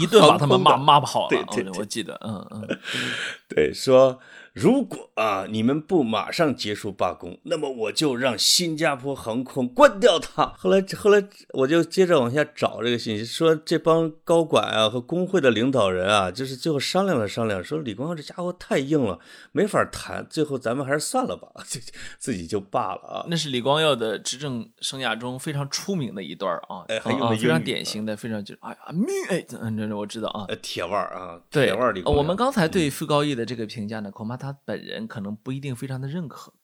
[0.00, 1.28] 一顿把他们骂骂跑了。
[1.28, 2.78] 对 对，我记得，嗯嗯，
[3.54, 4.18] 对说。
[4.56, 10.46] 如果啊你们不马上结束罢工，那么我就让新加坡航空关掉它。
[10.56, 19.18] 后来后来我就接着往下找这个信息，说这帮高管啊和工会的领导人啊，就是最后商量了商量，说李光耀这家伙太硬了，
[19.52, 20.26] 没法谈。
[20.30, 21.78] 最后咱们还是算了吧， 就
[22.18, 23.26] 自己就罢了啊。
[23.28, 34.45] 那是李光耀的执政生涯中非常出名的一段啊，哎，很有非常典型的，非常就哎呀命哎，这，这我知道啊，铁腕啊，对，铁腕李光耀我们刚才对傅高义的这个评价呢，恐怕他。
[34.46, 36.54] 他本人可能不一定非常的认可，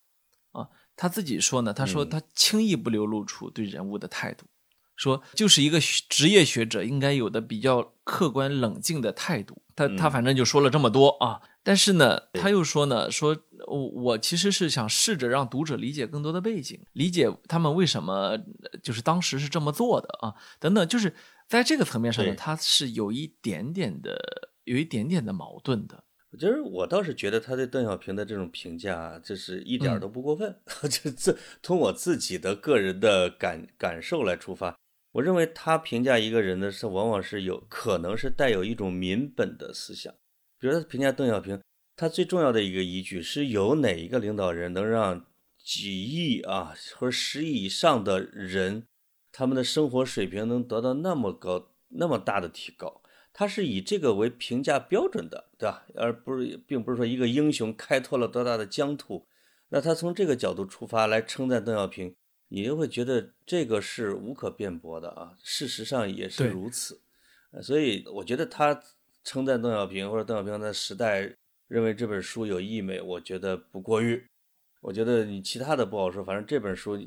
[0.52, 4.46] 啊，他自己说呢，他说他轻易不流露出对人物的态度，
[4.94, 9.60] 说就是一个职业学者应该有的比较客观冷静的态度。
[9.74, 18.38] 他他反正就说了这么多啊，但是呢，他又说呢，说我我其实是想试着让读者理解更多的背景，理解他们为什么
[18.82, 21.14] 就是当时是这么做的啊，等等，就是
[21.48, 26.04] 在这个层面上呢，他是有一点点的，有一点点的矛盾的。
[26.32, 30.56] 我觉得我倒是觉得他对邓小平的这种评价，这是一点都不过分。
[30.88, 34.74] 这这从我自己的个人的感感受来出发，
[35.12, 40.10] 我认为他评价一个人呢是，往往是有可能是带有一种民本的思想。
[40.58, 41.60] 比如他评价邓小平，
[41.96, 45.26] 他最重要的一个依据是有哪一个领导人能让
[45.62, 48.84] 几亿啊或者十亿以上的人，
[49.30, 53.01] 他们的生活水平能得到那么高、那么大的提高。
[53.32, 55.86] 他是以这个为评价标准的，对吧？
[55.94, 59.26] 而不是，并不是说一个英雄开拓了多大的疆土，
[59.70, 62.14] 那他从这个角度出发来称赞邓小平，
[62.48, 65.32] 你就会觉得这个是无可辩驳的啊。
[65.42, 67.00] 事实上也是如此，
[67.62, 68.78] 所以我觉得他
[69.24, 71.34] 称赞邓小平或者邓小平的时代
[71.68, 74.26] 认为这本书有溢美，我觉得不过誉。
[74.82, 76.98] 我觉得你其他的不好说，反正这本书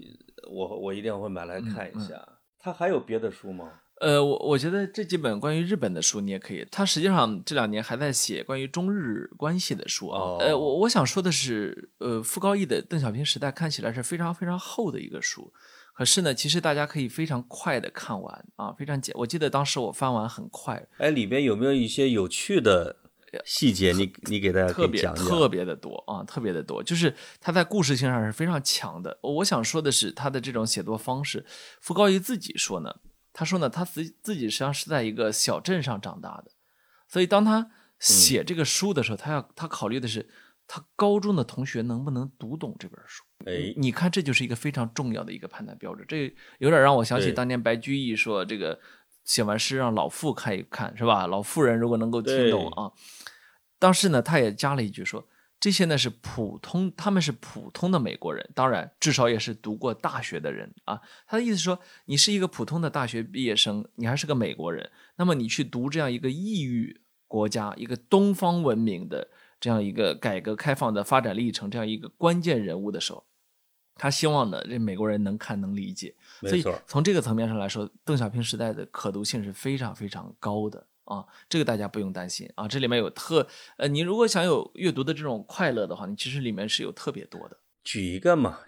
[0.49, 2.25] 我我一定会买来看一下。
[2.57, 3.81] 他还有别的书吗？
[4.01, 6.67] 呃，我我觉得这几本关于日本的书你也可以。
[6.69, 10.37] 他实际上这两年还在写关于中日关系的书啊。
[10.39, 15.53] 呃，我我想说的是，呃，傅高义的《邓小平时代》看起来是非常非常厚的一个书，
[15.93, 19.15] 可是呢，其实大家可以非常快的看完啊，非常简。
[19.17, 20.85] 我记得当时我翻完很快。
[20.97, 22.97] 哎，里边有没有一些有趣的
[23.45, 23.93] 细节？
[23.93, 25.01] 你你给大家特别。
[25.13, 29.17] 特别的多啊，特别的多，就是他在故事性上是非常强的。
[29.21, 31.45] 我想说的是，他的这种写作方式，
[31.79, 32.93] 傅高义自己说呢。
[33.37, 36.51] 他说呢，他自自己实际上是在一个小镇上长大的，
[37.09, 37.69] 所以当他
[37.99, 40.29] 写这个书的时候，他要他考虑的是
[40.65, 43.25] 他高中的同学能不能读懂这本书。
[43.45, 46.05] 哎，你看，这就是一个非常重要的一个判断标准。
[46.07, 48.79] 这有点让我想起当年白居易说：“这个
[49.25, 51.27] 写完诗让老妇看一看，是吧？
[51.27, 52.89] 老妇人如果能够听懂啊。”
[53.77, 55.27] 当时呢，他也加了一句说。
[55.65, 61.01] 这些呢是普通，他们是普通的美国人，当然至少也是读过大学的人啊。
[61.25, 69.27] 他的意思说，你是一个普通的大学毕业生，你还是个美国人，那么你去读这样一个异域国家、一个东方文明的
[69.59, 73.25] 这样一个改革开放的发展历程，这样一个关键人物的时候，
[73.95, 76.13] 他希望呢，这美国人能看能理解。
[76.41, 80.85] 所以从这个层面上来说，邓小平时代的可读性是非常非常高的。
[81.05, 87.59] 啊，这个大家不用担心啊，这里面有特呃，你如果想有阅读的这种快乐的话，你其实里面是有特别多的。
[87.83, 88.59] 举一个嘛，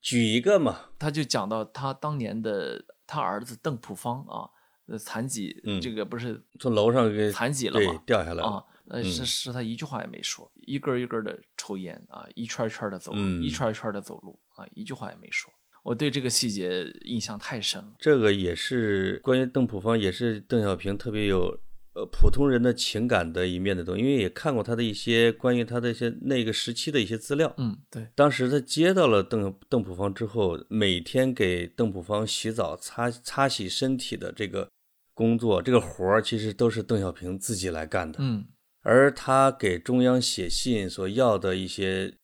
[0.00, 4.48] 举一个嘛，他就讲到他当年的他儿子邓普方啊，
[4.86, 8.00] 呃，残疾，这个不是从楼上给残疾了吗？
[8.06, 15.52] 掉下来啊，呃，是是他一句话也没说，一根一根的抽烟啊，一圈一圈的走，一圈一圈的走路啊，一句话也没说。
[15.82, 17.92] 我对这个细节印象太深了。
[17.98, 21.58] 这个也是关于邓普方，也是邓小平特别有。
[21.92, 27.52] 呃，普通人的情感的一面的东西，因为也看过他的一些关于他的一些那个时期的一些资料。
[27.58, 28.06] 嗯，对。
[28.14, 34.70] 当时他接到了邓邓普方之后，每天给邓普方洗澡、擦擦洗身体的这个
[35.14, 38.18] 工作，这个活儿其实都是邓小平自己来干的。
[38.22, 38.46] 嗯。
[38.82, 42.14] 而他给中央写信所要的一些，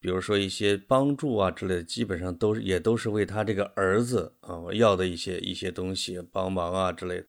[0.00, 7.26] 比如说一些帮助啊之类的，基本上都是也都是为他这个儿子啊要的一些一些东西帮忙啊之类的。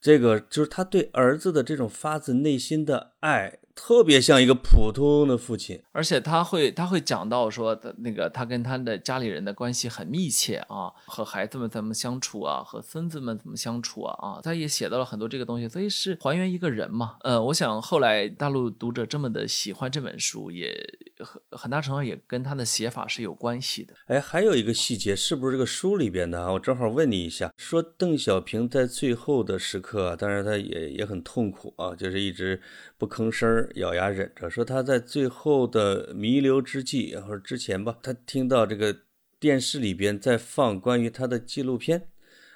[0.00, 3.58] 这个就是他对儿子的这种发自内心的爱。
[3.82, 17.16] 特别像一个普通的父亲，而且他会他会讲到说的那个他跟他的家里人的关系很密切啊，和孩子们怎么相处啊，和孙子们怎么相处啊啊，他也写到了很多这个东西，所以是还原一个人嘛。
[17.22, 20.70] 呃，我想后来大陆读者这么的喜欢这本书，也
[21.18, 23.94] 很很大程度也跟他的写法是有关系的。
[24.08, 26.52] 哎，还有一个细节，是不是这个书里边的啊？
[26.52, 32.60] 我正好问你一下，说邓小平在最后的时刻，当然他也也很痛苦啊，就是一直
[32.98, 33.80] 不吭声儿。
[33.80, 38.94] 咬牙忍着，说他在最后的弥留之际，或者之前吧，他听到这个
[39.38, 42.08] 电视里边在放关于他的纪录片，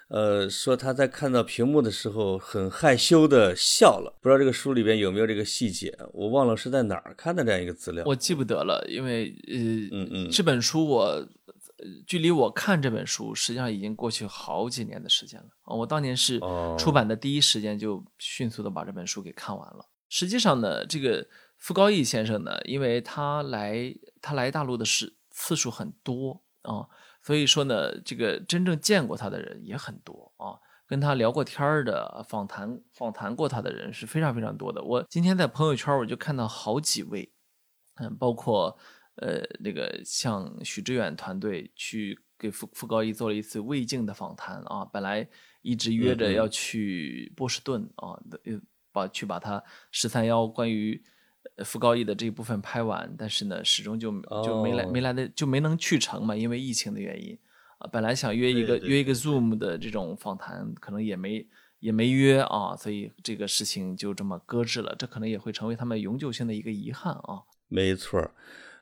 [0.09, 4.19] 呃，说他在看到屏幕的时候很害羞的笑了。
[4.21, 9.55] 不知道这个书里边有没有这个细节，我忘了是在哪儿看的这样一个资料，我记不得了，因为呃，
[9.93, 11.27] 嗯嗯，这本书我
[12.07, 16.39] 距离我看这本书实际上已经过去好几年的时间了啊，我当年是
[16.79, 19.87] 出版的第一时间就迅速的把这本书给看完了。
[20.17, 21.27] 实际上呢，这个
[21.59, 26.87] 傅高义先生呢，因为他来他来大陆的是次数很多啊，
[27.21, 30.55] 所以说呢，这个真正见过他的人也很多啊，
[30.87, 34.81] 跟他聊过天的、访谈访谈过他的人是非常非常多的。
[34.85, 37.33] 我今天在朋友圈我就看到好几位，
[37.97, 38.79] 嗯，包括
[39.17, 45.29] 呃那个像许知远团队去给傅傅高义做了一次未竟的访谈啊，本来
[45.63, 48.39] 一直约着要去波士顿啊的。
[48.95, 51.03] 把去把他十三幺关于
[51.65, 54.13] 傅高义的这一部分拍完，但是呢，始终就
[54.45, 57.37] 就没来没来的就没能去成嘛，因为疫情的原因
[57.79, 57.91] 啊。
[57.93, 61.47] 本来想约一个约一个 Zoom 的这种访谈，可能也没
[61.81, 64.95] 也没约啊，所以这个事情就这么搁置了。
[64.97, 67.43] 这可能也会成为他们永久性的一个遗憾啊。
[67.69, 68.31] 没错，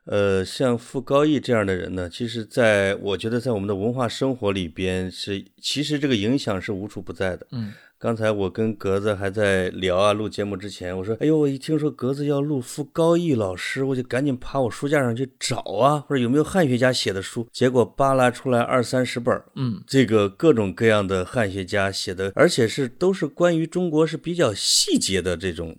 [0.04, 7.46] 呃，像傅高义这样的人呢，其实在我觉得在我们的文化生活里边是，其实这个影响是无处不在的。
[7.50, 7.72] 嗯。
[8.02, 17.46] 刚才我跟格子还在聊啊，录节目之前，我说：“哎呦，我一听说格子要录傅高义老师，我就赶紧爬我书架上去找啊，或者有没有汉学家写的书。
[17.52, 25.76] 结果扒拉出来二三十本，嗯，这个各种各样的汉学家写的，而且是都是关于中国是比较细节的这种。”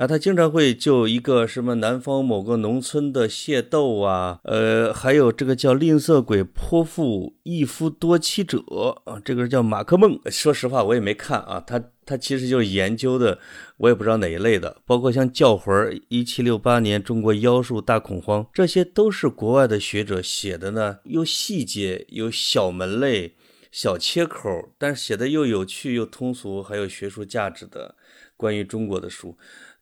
[0.00, 8.60] 啊，他经常会就一个什么南方某个农村的械斗啊，呃，还有这个叫吝啬鬼泼妇一夫多妻者
[9.04, 10.18] 啊，这个叫马克梦。
[10.30, 13.38] 说实话，我也没看啊，他他其实就是研究的，
[13.76, 23.34] 我也不知道哪一类的，包括像教魂一七六八年中国妖术大恐慌，这些都是国外的学者写的呢，又细节有小门类。
[23.72, 27.94] 小切口，但是写的又有趣又通俗，还有学术价值的
[28.36, 29.38] 关于中国的书。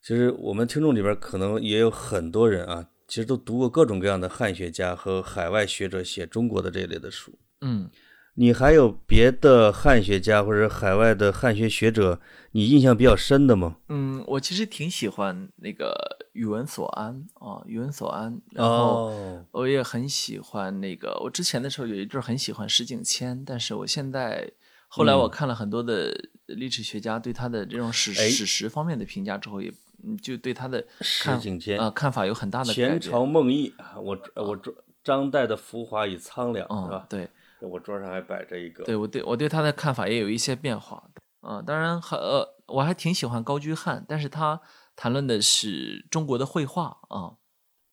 [0.09, 7.39] 其实我们听众里边可能也有很多人啊，其实都读过各种各样的汉学家和海外学者写中国的这一类的书。
[7.61, 7.91] 嗯，
[8.33, 12.19] 你还有别的汉学家或者海外的汉学学者，
[12.53, 13.77] 你印象比较深的吗？
[13.91, 15.95] 嗯，我其实挺喜欢那个
[16.33, 24.51] 宇文所安啊，宇文所安，然后哦，我也很喜欢那个，我之前的时候有一阵很喜欢石景谦，但是我现在
[24.89, 26.11] 后来我看了很多的
[26.47, 29.75] 历史学家对他的这种史哎史实方面的评价之后，也嗯
[30.17, 32.73] 就对他的石看景谦啊看法有很大的。
[32.73, 37.07] 前朝梦忆啊，我我桌张岱的浮华与苍凉是嗯吧，？
[37.09, 37.29] 对
[37.61, 41.03] 我桌上还摆着一个，对，我对我对他的看法也有一些变化。
[41.41, 44.61] 啊，当然还呃，我还挺喜欢高居翰，但是他
[44.97, 47.39] 谈论的是中国的绘画啊，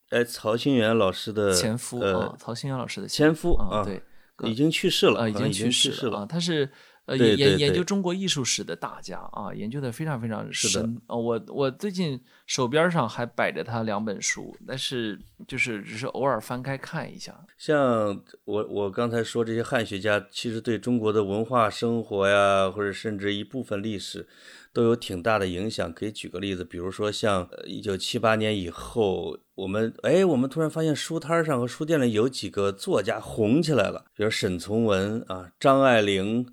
[0.09, 4.01] 哎，曹新元老师的前夫呃啊，曹新元老师的前夫啊，啊，对，
[4.49, 6.25] 已经去世了，啊，已经去世世了啊。
[6.25, 6.69] 他是
[7.05, 11.15] 呃对研研对对研究中国艺术史的大家啊，研究的非常非常深啊。
[11.15, 17.35] 我我最近手边上还摆着他两本书，但是就是只是偶尔翻开看一下。
[17.57, 24.27] 像我我刚才说这些汉学家，其实对中国的文化生活呀，或者甚至一部分历史，
[24.73, 25.93] 都有挺大的影响。
[25.93, 36.45] 可以举个例子，比如说像一九七八年以后，我们哎，我们突然发现书摊上和书店里有几个作家红起来了，比如沈从文啊、张爱玲，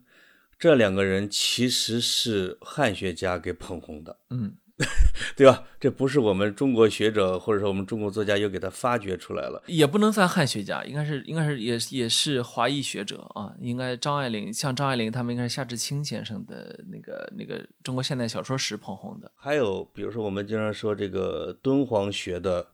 [0.62, 4.16] 这两个人其实是汉学家给捧红的。
[4.30, 4.54] 嗯，
[5.34, 5.64] 对吧？
[5.80, 9.60] 这不是我们中国学者或者说我们中国作家又给他发掘出来了。
[9.66, 13.52] 也不能算汉学家，应该是应该是也也是华裔学者啊。
[13.60, 19.28] 应该张爱玲像张爱玲他们应该是夏志清先生的那个那个中国现代小说史捧红的。
[19.34, 22.68] 还有比如说我们经常说这个敦煌学的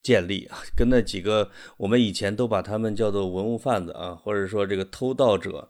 [0.00, 5.68] 建立啊，跟那几个我们以前都把他们叫做文物贩子啊，或者说这个偷盗者。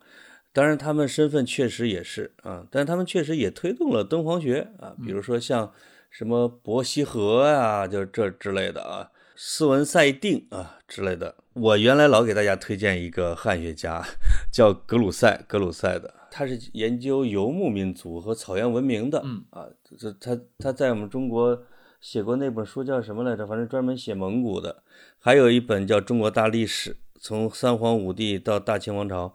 [0.53, 5.73] 当然，他们身份确实也是啊，但他们确实也推动了敦煌学啊，比如说像
[6.11, 11.37] 什么伯希和啊，就这之类的啊，斯文赛定啊之类的。
[11.53, 14.05] 我原来老给大家推荐一个汉学家，
[14.53, 19.67] 叫格鲁塞，格鲁塞的，他是研究游牧民族和草原文明的，嗯啊，
[19.99, 21.63] 这他他在我们中国
[22.01, 23.47] 写过那本书叫什么来着？
[23.47, 24.83] 反正专门写蒙古的，
[25.21, 26.91] 还有一本叫《中国大历史》，
[27.21, 29.33] 从三皇五帝到大清王朝。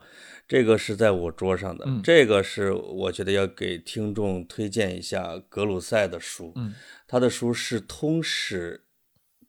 [0.47, 6.53] 这个是在我桌上的，嗯这个是我觉得要给听众推荐一下格鲁塞的书。
[6.55, 6.73] 嗯
[7.07, 8.85] 他的书是通史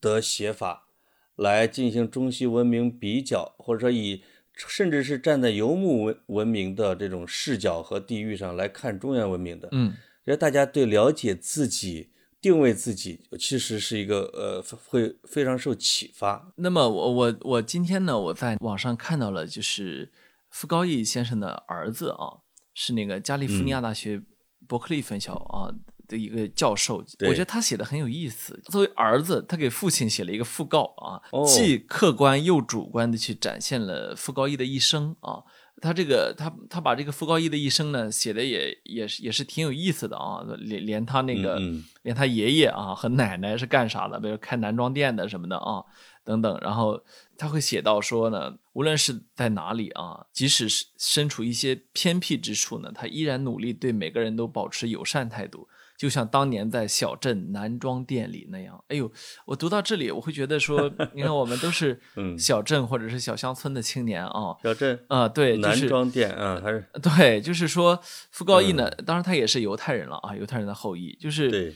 [0.00, 0.88] 的写法
[1.36, 4.22] 来进行中西文明比较，或者说以
[4.56, 9.94] 甚至是站在游牧文文明的这种视角和地域上来看中原文明的，嗯
[10.24, 16.52] 让大家对了解自己、定位自己，其实是一个呃会非常受启发。
[16.56, 20.10] 那么我我我今天呢，我在网上看到了，就是
[20.50, 22.40] 傅高义先生的儿子啊，
[22.74, 24.22] 是那个加利福尼亚大学
[24.66, 25.70] 伯克利分校啊
[26.08, 28.60] 的一个教授，对我觉得他写的很有意思。
[28.66, 35.42] 作为儿子，他给父亲写了一个讣告啊，哦既客观又主观的去展现了傅高义的一生啊。
[35.82, 45.84] 他这个他他把这个傅高义的一生呢写的也也是也是挺有意思的啊，连连他那个、嗯嗯连他爷爷啊和奶奶是干啥的，比如开男装店的什么的啊
[46.26, 47.00] 等等，然后
[47.38, 58.82] 他会写到说呢，无论是在哪里啊，即使是身处一些偏僻之处呢，他依然努力对每个人都保持友善态度，就像当年在小镇男装店里那样。
[58.88, 59.10] 哎呦，
[59.46, 62.36] 我读到这里，我会觉得说，你看我们都是 嗯。
[62.38, 67.98] 小镇或者是小乡村的青年啊，小镇啊、对，就是男装店啊，还是对，就是说
[68.30, 71.74] 傅高义呢，当然他也是犹太人了啊，犹太人的后裔，就是对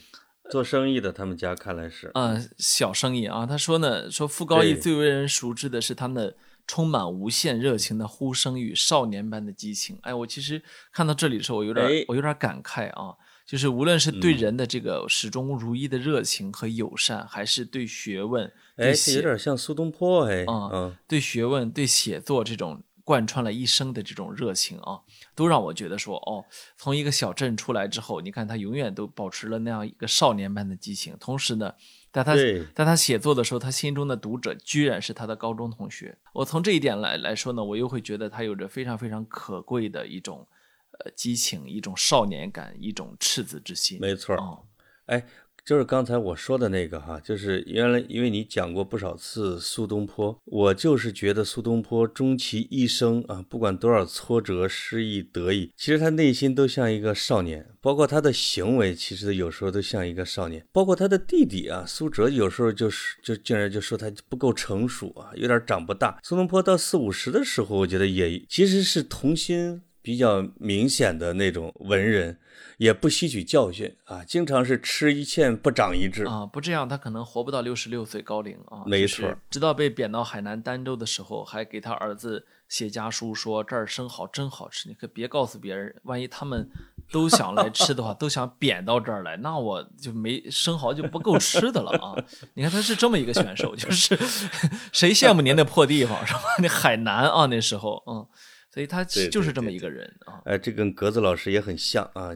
[0.51, 2.11] 做生意的，他们家看来是。
[2.15, 6.33] 嗯，小生意啊，他说呢，说傅高义最为人熟知的是他那
[6.67, 9.99] 充满无限热情的呼声与少年般的激情。
[10.03, 12.05] 哎，我其实看到这里的时候，我有点、哎。
[12.09, 13.15] 我有点感慨啊，
[13.47, 14.39] 就是无论是对嗯。
[14.39, 25.01] 人的这个始终如一的热情和友善，还是对学问、对哎，这有写、点像苏东坡哎，啊嗯，对学问、对写作这种贯穿了一生的这种热情啊，
[25.35, 26.45] 都让我觉得说，哦，
[26.77, 31.75] 从一个小镇出来之后，你看他永远都保持了那样一个少年般的激情，同时呢，
[32.13, 36.17] 在他对在他写作的时候，他心中的读者居然是他的高中同学。
[36.35, 40.47] 我从这一点来来说呢，我又会觉得他有着非常非常可贵的一种
[40.93, 43.99] 呃激情，一种少年感，一种赤子之心。
[44.01, 44.39] 没错儿。
[44.41, 44.63] 哦，
[45.07, 45.27] 哎，
[45.65, 60.65] 就是刚才我说的那个哈，就是原来因为你讲过不少次苏东坡，我就是觉得苏东坡终其一生啊，不管多少挫折、失意、得意，其实他内心都像一个少年，包括他的行为，其实有时候都像一个少年。
[60.73, 66.19] 包括他的弟弟啊，苏辙有时候就是就竟然就说他不够成熟啊，有点长不大。
[66.23, 72.39] 苏东坡到四五十的时候，我觉得也其实是童心比较明显的那种文人。
[72.79, 78.85] 也不吸取教训啊，经常是吃一堑不长一智啊，不这样他可能活不到六十六岁高龄啊。
[78.87, 86.67] 没错，直到被贬到海南儋州的时候，还给他儿子写家书说这儿生蚝真好吃，你可别告诉别人，万一他们
[87.13, 92.17] 都想来吃的话， 都想贬到这儿来，那我就没生蚝就不够吃的了啊。
[92.55, 94.17] 你看他是这么一个选手，就是
[94.91, 96.41] 谁羡慕您那破地方是吧？
[96.61, 98.27] 那海南啊那时候，嗯，
[98.73, 100.41] 所以他就是这么一个人啊。
[100.45, 102.31] 哎，这跟格子老师也很像啊。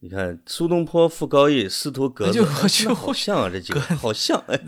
[0.00, 2.68] 你看苏东坡、傅高义、司徒格子，好
[3.12, 4.38] 像啊，这几个好像。
[4.46, 4.60] 哎，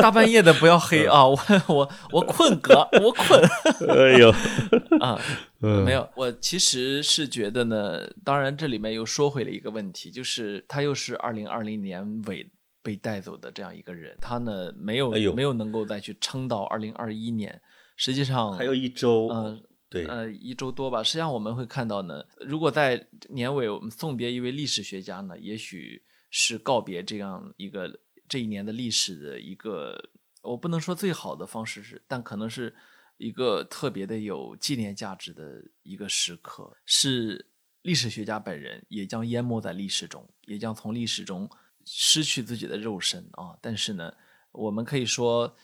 [0.00, 1.26] 大半夜的不要黑啊！
[1.26, 1.36] 我
[1.66, 3.42] 我我困格，我困。
[3.90, 4.30] 哎呦
[5.02, 5.20] 啊，
[5.58, 8.08] 没有，我其实是觉得呢。
[8.24, 12.48] 当然，这里面又说回了一个问题，就是他又是二零二零年尾
[12.84, 17.60] 被带走的这样一个人，他呢没有没有能够再去撑到二零二一年。
[17.96, 19.60] 实际上还有一周，嗯。
[19.88, 21.00] 对，呃，一周多吧。
[21.00, 30.10] 实际上我们会看到呢，如果在年尾我们送别一位历史学家呢，也许是告别这样一个这一年的历史的一个，
[30.42, 32.74] 我不能说最好的方式是，但可能是
[33.16, 37.46] 一个特别的有纪念价值的一个时刻，是
[37.82, 41.48] 历史学家本人也将淹没在历史中，也将从历史中
[41.84, 43.56] 失去自己的肉身啊。
[43.62, 44.12] 但是呢，
[44.50, 45.56] 我们可以说。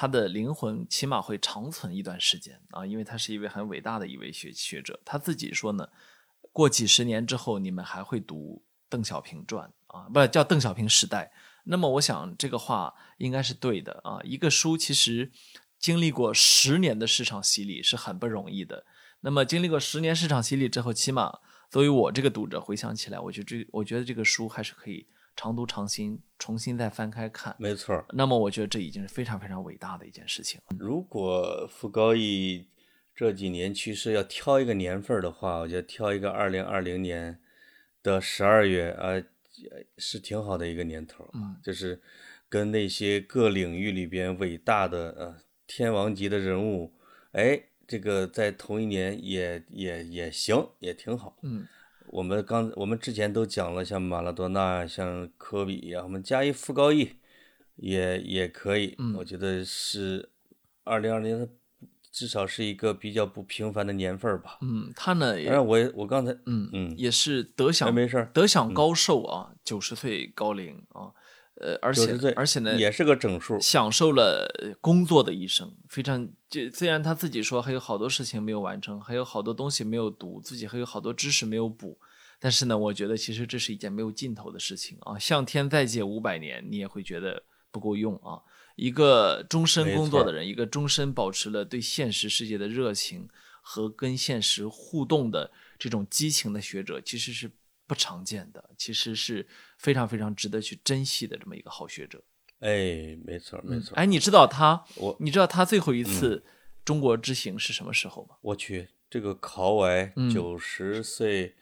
[0.00, 5.00] 他的灵魂起码会长存一段时间啊，因为他是一位很伟大的一位学学者。
[5.04, 5.88] 他自己说呢，
[6.52, 11.32] 过几十年之后，你们还会读邓小平传啊，不叫邓小平时代。
[11.64, 14.20] 那么我想这个话应该是对的啊。
[14.22, 15.32] 一个书其实
[15.80, 18.86] 经历过十年的市场洗礼是很不容易的。
[19.22, 25.08] 那么经历过十年市场洗礼之后，起码作为我这个读者回想起来，我觉得这我觉得这个书还是可以。
[25.38, 28.04] 常读常新，重新再翻开看，没错。
[28.12, 30.60] 那么我觉得这已经是非常非常伟大的一件事情。
[30.76, 32.66] 如果傅高义
[33.14, 37.38] 这几年去世，要挑一个年份的话，我觉得挑一个二零二零年
[38.02, 39.22] 的十二月啊，
[39.96, 41.30] 是挺好的一个年头。
[41.32, 42.02] 嗯，就是
[42.48, 45.36] 跟那些各领域里边伟大的呃
[45.68, 46.92] 天王级的人物，
[47.30, 51.38] 哎，这个在同一年也也也行，也挺好。
[51.42, 51.64] 嗯。
[52.10, 57.16] 我们刚我们之前都讲了，像马拉多纳、像科比呀，我们加一傅高义
[57.76, 58.96] 也也可以。
[59.16, 60.30] 我觉得是
[60.84, 61.48] 二零二零，
[62.10, 64.58] 至少是一个比较不平凡的年份吧。
[64.62, 65.34] 嗯，他呢？
[65.44, 71.12] 当然，我我刚才嗯嗯也是得享没事得享高寿啊，九十岁高龄啊。
[71.60, 81.98] 呃，而且而且呢，也是个整数，享受了工作的一生，非常就虽然他自己说还有好多事情没有完成，还有好多东西没有读，自己还有好多知识没有补，
[82.38, 85.18] 但是呢，我觉得其实这是一件没有尽头的事情啊。
[85.18, 87.42] 向天再借五百年，你也会觉得
[87.72, 88.40] 不够用啊。
[88.76, 93.28] 一个终身工作的人，一个终身保持了对现实世界的热情
[93.60, 97.50] 和跟现实互动的这种激情的学者，其实是。
[97.88, 102.22] 不常见的，其实是非常非常值得去珍惜的这么一个好学者。
[102.60, 103.96] 哎，没错没错。
[103.96, 106.44] 哎，你知道他，我你知道他最后一次
[106.84, 108.36] 中国之行是什么时候吗？
[108.42, 111.56] 我去，这个考歪九十岁，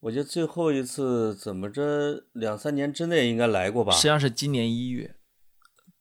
[0.00, 3.92] 我觉得最后一次怎么着两三年之内应该来过吧？
[3.92, 5.16] 实际上是今年一月，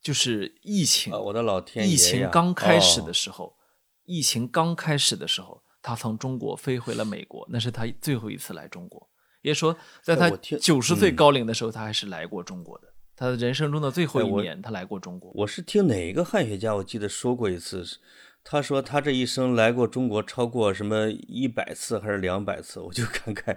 [0.02, 3.58] 就是疫情，我的老天爷，疫情刚开始的时候，
[4.04, 9.10] 疫情刚开始的时候，他从中国飞回了美国，那是他最后一次来中国。
[9.44, 10.30] 也说，在他
[10.60, 12.88] 九十岁高龄的时候，他还是来过中国的。
[13.16, 15.32] 他的人生中的最后一年，他来过中国。
[15.36, 17.86] 我是听哪个汉学家，我记得说过一次，
[18.44, 22.80] 他说他这一生来过中国超过什么一百次还是两百次。
[22.80, 23.56] 我就 感慨，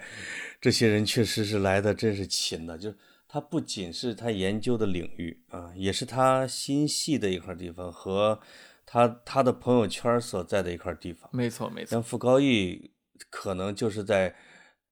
[0.61, 2.76] 这些人确实是来的真是勤的。
[2.76, 2.97] 就是
[3.28, 8.41] 他不仅是他研究的领域啊，也是他心系的一块地方和
[8.84, 11.30] 他他的朋友圈所在的一块地方。
[11.32, 11.93] 没错，没错。
[11.93, 12.91] 像傅高义，
[13.30, 14.34] 可能就是在。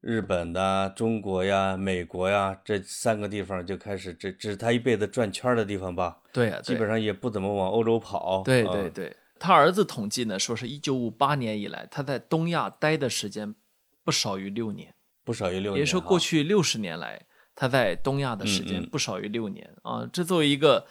[0.04, 6.18] 日本的、中国呀、美国呀，这三个地方就开始，这这是他一辈子转圈的地方吧？
[6.30, 8.42] 对呀，基本上也不怎么往欧洲跑。
[8.44, 13.54] 对对对，他儿子统计呢，说是一九五八年以来，他在东亚待的时间
[14.04, 14.94] 不少于六年，
[15.24, 15.78] 不少于六年。
[15.78, 17.22] 也说过去六十年来。
[17.56, 20.84] 他在东亚的时间不少于六年啊，这作为一个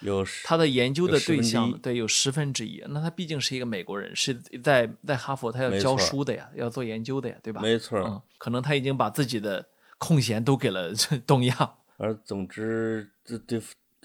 [0.44, 2.82] 他的研究的对象，对有十分之一。
[2.88, 4.34] 那他毕竟是一个美国人，是
[4.64, 7.62] 在在哈佛，他要教书的呀，要做研究的呀，对吧？
[7.62, 9.66] 没错，嗯，可能他已经把自己的
[9.98, 10.94] 空闲都给了
[11.28, 11.76] 东亚。
[11.98, 13.62] 而总之，这这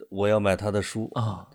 [0.08, 1.46] 我要买他的书啊。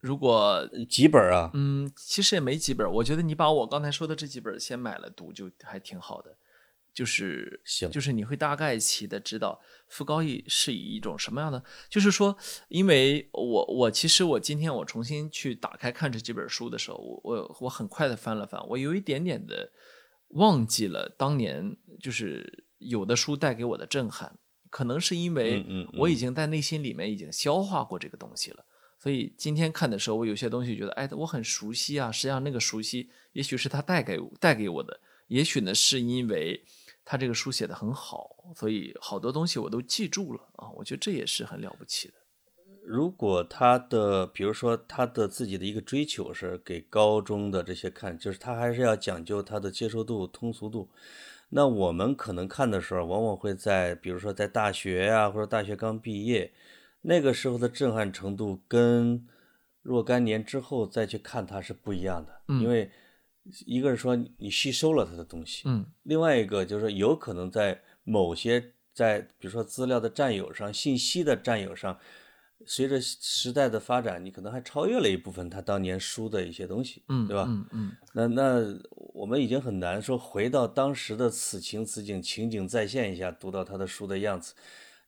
[0.00, 1.50] 如果几本啊？
[1.52, 2.90] 嗯，其实也没几本。
[2.90, 6.34] 我觉得你把我刚才说的这几本先买了读，就还挺好的。
[7.00, 11.64] 就是行，就是你会大概齐的知道傅高义是以一种什么样的。
[11.88, 12.36] 就是说，
[12.68, 19.72] 因为我我其实我今天我重新去打开看这几本书的时候，我我我很快的翻了翻，我有一点点的
[20.32, 24.38] 忘记了当年就是有的书带给我的震撼。
[24.68, 28.62] 可能是因为我已经在内心里面已经消化过这个东西了。
[28.98, 32.12] 所以今天看的时候，我有些东西觉得，哎，我很熟悉啊。
[32.12, 36.62] 实际上，那个熟悉，也许是他带给带给我的，也许呢，是因为
[37.10, 40.70] 他这个书写的很好，所以好多东西我都记住了啊。
[40.76, 42.14] 我觉得这也是很了不起的。
[42.86, 50.88] 如果他的，比如说他的自己的一个追求是给高中的这些看，就是他还是要讲究他的接受度、通俗度。
[51.48, 56.52] 那我们可能看的时候，往往会在，比如说在大学呀，或者大学刚毕业。
[57.00, 59.26] 那个时候的震撼程度跟
[59.82, 62.88] 若干年之后再去看它是不一样的，因为
[63.66, 71.98] 一个是说你吸收了他的东西，嗯，另外一个就是说有可能在某些在比如说资料的占有上、信息的占有上，
[72.66, 77.46] 随着时代的发展，你可能还超越了一部分他当年书的一些东西，嗯，对吧？
[77.48, 78.78] 嗯嗯，那那
[79.14, 84.54] 我们已经很难说回到当时的此情此景，情景再现一下，读到他的书的样子。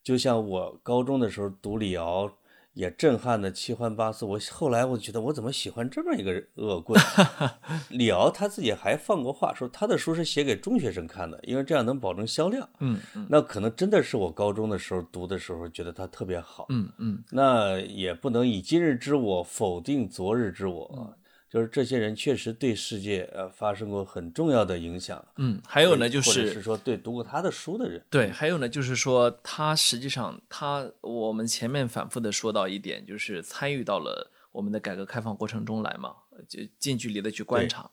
[0.02, 2.28] 就像我高中的时候读李敖，
[2.74, 4.28] 也震撼的七荤八素。
[4.28, 7.00] 我后来我觉得我怎么喜欢这么一个恶棍？
[7.90, 12.68] 李敖他自己还放过话，说他的书是写给中学生看的，因为这样能保证销量。
[12.80, 16.66] 嗯嗯，那可能真的是我高中的时候读的时候觉得他特别好。
[16.70, 21.14] 嗯嗯，那也不能以今日之我否定昨日之我。
[21.52, 25.22] 就是这些人确实对世界呃发生过很重要的影响。
[25.36, 28.02] 嗯，还有呢，就是是说对读过他的书的人。
[28.08, 36.14] 对，还有呢，就是说他实际上他我们前面反复的说到一点，就是参与到了我们的改革开放过程中来嘛，
[36.48, 37.90] 就近距离的去观察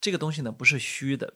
[0.00, 1.34] 这个东西呢，不是虚的。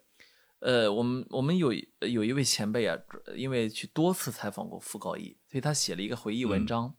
[0.61, 2.97] 呃，我们我们有有一位前辈啊，
[3.35, 6.95] 因为去多次采访过傅高义，所以他写了一个回忆文章。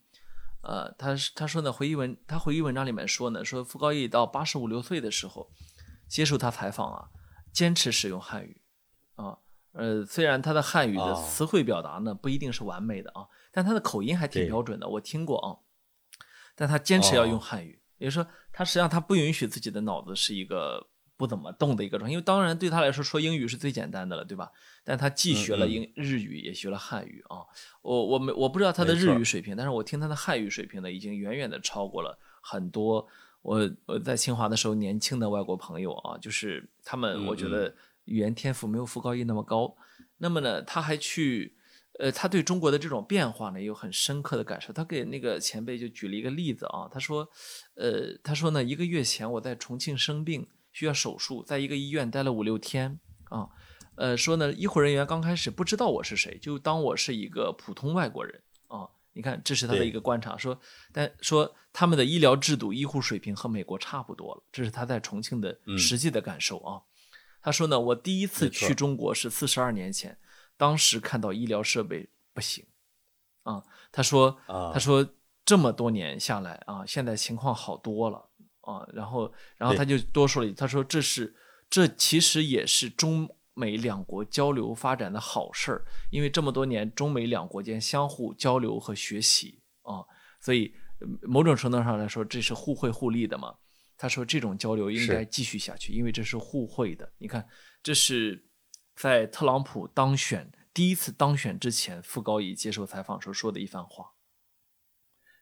[0.67, 5.49] 呃，他是他说呢，回忆文他回忆文章里面说呢，说傅高义到八十五六岁的时候，
[6.09, 7.07] 接受他采访啊，
[7.53, 8.61] 坚持使用汉语，
[9.15, 9.37] 啊，
[9.71, 15.55] 呃，虽然他的汉语的词汇表达呢不一定是完美的啊，但他的口音还挺标准的，我听过啊，
[16.53, 20.89] 但他坚持要用汉语，也就是说，他实际上他不允许自己的脑子是一个。
[21.17, 24.51] 不怎么动的一个状态，因为当然对他来说说英语是最简单的了，对吧？
[24.83, 27.41] 但他既学了英日语，也学了汉语啊。
[27.81, 33.07] 我我没我不知道他的日语水平，但是我听他的汉语水平呢，已经远远的超过了很多
[33.41, 37.73] 我我在清华的时候年轻的外国朋友啊，就是他们我觉得
[38.05, 39.75] 语言天赋没有傅高义那么高。
[40.19, 41.55] 那么呢，他还去
[41.99, 44.71] 呃，他对中国的这种变化呢，有很深刻的感受。
[44.71, 47.27] 他给那个前辈就举了一个例子啊，他说，
[47.73, 50.47] 呃，他说呢，一个月前我在重庆生病。
[50.77, 52.99] 需要手术，在一个医院待了五六天
[53.31, 53.49] 啊，
[53.95, 58.87] 呃，说呢，医护人员刚开始不知道我是谁，就当我是一个普通外国人啊。
[59.13, 60.61] 你看，这是他的一个观察，说，
[60.93, 66.83] 但说他们的医疗制度、医护水平和美国差不多了，这是他在重庆的实际的感受啊。
[67.41, 70.15] 他说呢，我第一次去中国是四十二年前，
[70.57, 72.63] 当时看到医疗设备不行
[73.41, 73.63] 啊。
[73.91, 75.09] 他说，他说
[75.43, 78.29] 这么多年下来啊，现在情况好多了。
[78.67, 81.33] 啊，然后，然后他就多说了，他说这是，
[81.69, 90.03] 这其实也是中美两国交流发展的好事儿，因为这么多年中美两国间相互交流和学习啊，
[90.41, 90.73] 所以
[91.21, 93.55] 某种程度上来说，这是互惠互利的嘛。
[93.95, 97.09] 他说这种交流应该继续下去，因为这是互惠的。
[97.19, 97.47] 你看，
[97.81, 98.43] 这是
[98.97, 104.11] 在特朗普当选第一次当选之前，傅高义接受采访时候说的一番话。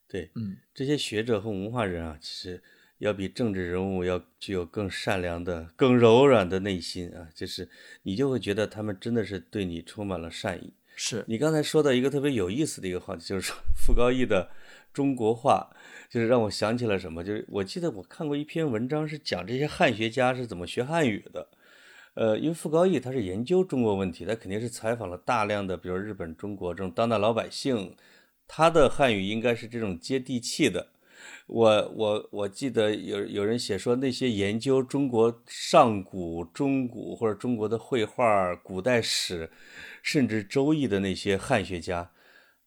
[0.07, 2.63] 对，嗯，这些学者和文化人啊，其实。
[2.99, 7.27] 要比政治人物要具有更善良的、更柔软的内心啊！
[7.35, 7.69] 就是
[8.03, 10.73] 你就会觉得他们真的是对你充满了善意。
[10.95, 14.49] 是你刚才说到一个特别有意思的一个话题，就是说 傅高义的
[14.93, 15.69] 中国话，
[16.09, 17.21] 就是让我想起了什么？
[17.21, 21.49] 就是我记得我看过一篇文章，是讲这些汉学家是怎么学汉语的。
[22.13, 27.93] 呃，因为傅高义他是研究中国问题，他肯定是采访了大量的，比如日本、中国这种当代老百姓，
[28.47, 30.87] 他的汉语应该是这种接地气的。
[31.47, 39.51] 我我我记得有有人写说，那些研究中国上古、中古或者中国的绘画、古代史，
[40.01, 42.11] 甚至周易的那些汉学家，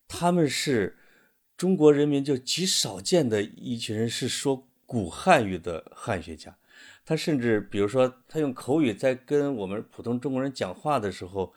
[0.07, 0.97] 他们是
[1.57, 6.57] 中国人民就极少见的一群人，是说古汉语的汉学家。
[7.05, 11.53] 他甚至比如说，他用口语在跟我们普通中国人讲话的时候，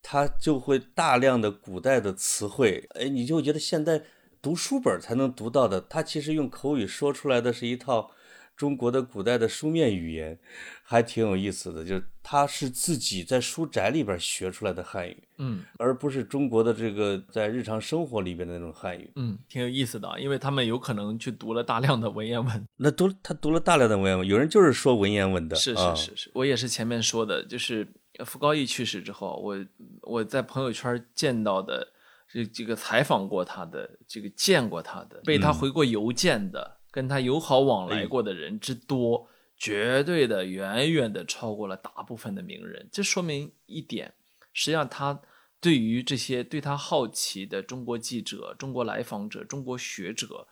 [0.00, 4.02] 他就会大量的古代的词汇，哎，你就觉得现在
[4.48, 8.10] 读书本才能读到的，他其实用口语说出来的是一套
[8.56, 10.38] 中国的古代的书面语言，
[10.82, 11.84] 还挺有意思的。
[11.84, 19.12] 就是他是自己在书宅里边学出来的汉语，嗯而不是中国的这个在日常生活里边的那种汉语。
[19.16, 22.66] 嗯，挺有意思的啊，因为他们有可能去读了大量的文言文。
[22.78, 27.86] 那读他读了大量的文言文，有人就是说文言文的，是啊是是是，我也是前面说的，就是
[28.18, 29.66] 呃傅高义去世之后，我
[30.00, 31.86] 我在朋友圈见到的
[32.28, 42.88] 这这个采访过他的，这个见过他的，被他回过邮件的，跟他友好往来过的人之多，绝对的远远的超过了大部分的名人。
[42.92, 44.12] 这说明一点，
[44.52, 45.20] 实际上他
[45.60, 50.46] 对于这些对他好奇的中国记者、中国来访者、中国学者，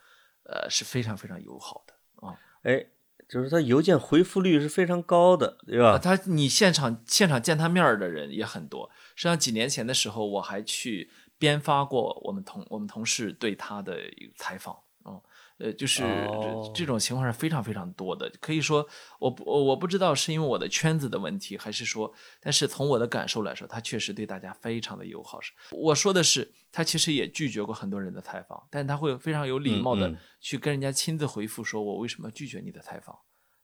[0.45, 2.35] 呃，是非常非常友好的啊。
[2.63, 2.87] 哎，
[3.29, 5.91] 就是他邮件回复率是非常高的，对吧？
[5.91, 8.91] 啊，他你现场现场见他面儿的人也很多。
[9.15, 14.77] 实际上几年前的时候，我还去编发过我们同我们同事对他的一个采访。
[15.09, 15.23] 嗯，
[15.59, 18.29] 呃，就是哦这这种情况是非常非常多的。
[18.41, 18.85] 可以说，
[19.21, 25.41] 我不我我不知道是因为我的圈子的问题，还是说，但是从我的感受来说，他确实对大家非常的友好。
[25.41, 33.17] 是我说的是，他其实也拒绝过很多人的采访，但他会非常有礼貌的去跟人家亲自回复，说我为什么拒绝你的采访。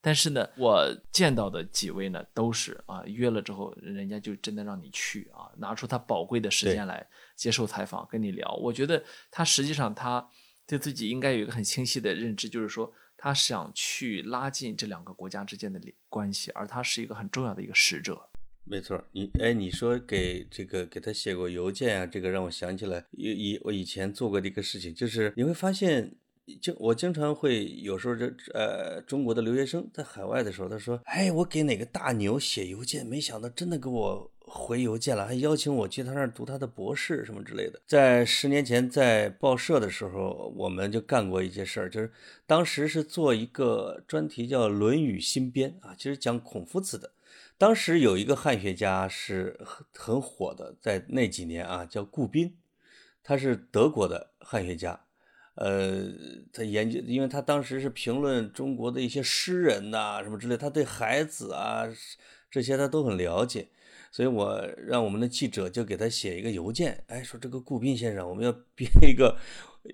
[0.04, 8.52] 但是呢，我见到的几位呢，都是啊约了之后，人家就真的让你去啊，拿出他宝贵的时间来接受采访，跟你聊。
[8.56, 10.28] 我觉得他实际上他
[10.66, 18.28] 对自己应该有一个很清晰的认知，就是说他想去拉近这两个国家之间的关系，而他是一个很重要的一个使者。
[18.64, 26.14] 没错儿，你哎，你说给这个给他写过邮件啊，这个让我想起来以以我以前做过的一个事情，就是你会发现，
[26.60, 37.80] 经我经常会有时候这呃中国的留学生在海外的时候，他说，哎，我给哪个大牛写邮件，没想到真的给我回邮件了，还邀请我去他那儿读他的博士什么之类的。
[37.86, 42.12] 在十年前在报社的时候，我们就干过一件事儿，就是
[42.46, 47.12] 当时是做一个专题叫《论语新编》啊，其实讲孔夫子的。
[47.56, 52.56] 当时有一个汉学家是很很火的，在那几年啊，叫顾彬，
[53.22, 55.04] 他是德国的汉学家。
[55.54, 56.08] 呃，
[56.52, 61.84] 他研究，因为他当时是评论中国的一些诗人呐、什么之类，他对孩子啊
[62.50, 63.68] 这些他都很了解，
[64.10, 69.36] 所以我让我们的记者就给他写一个邮件，哎，说这个顾彬先生，我们要编一个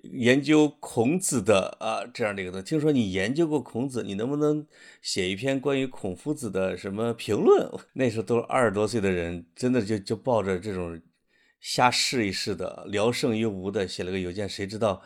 [0.03, 2.65] 研究孔子的啊这样的一个东西。
[2.65, 4.65] 听说你研究过孔子，你能不能
[5.01, 7.69] 写一篇关于孔夫子的什么评论？
[7.93, 11.01] 那时候都是二十多岁的人，真的就就抱着这种
[11.59, 15.01] 瞎试一试的聊胜于无的写了个邮件，谁知道？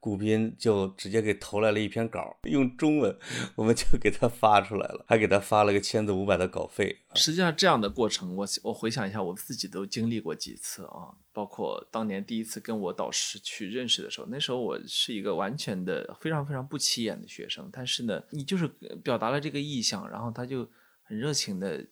[0.00, 3.18] 顾斌就直接给投来了一篇稿，用中文，
[3.56, 6.96] 我们就给他发出来了，还给他发了个千字五百的稿费。
[7.14, 18.68] 实际上，这样的过程，我我回想一下，我自己都经历过几次啊，包括当年第一次跟我导师去认识的时候，那时候我是一个完全的非常非常不起眼的学生，但是呢，你就是
[19.02, 20.68] 表达了这个意向，然后他就
[21.02, 21.84] 很热情的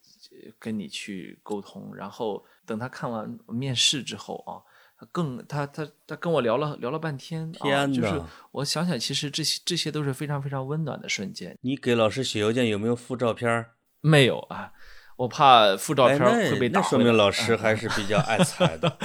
[0.61, 4.62] 跟你去沟通，然后等他看完面试之后啊。
[4.99, 8.22] 他更他他他跟我聊了聊了半天，天啊、就是
[8.53, 11.57] 我想想，其实这些这些都是非常非常温暖的瞬间。
[11.61, 13.72] 你给老师写邮件有没有附照片儿？
[14.01, 14.72] 没有啊，
[15.16, 16.99] 我怕附照哎，片会被那那说。
[16.99, 18.97] 明老师还是比较爱财的，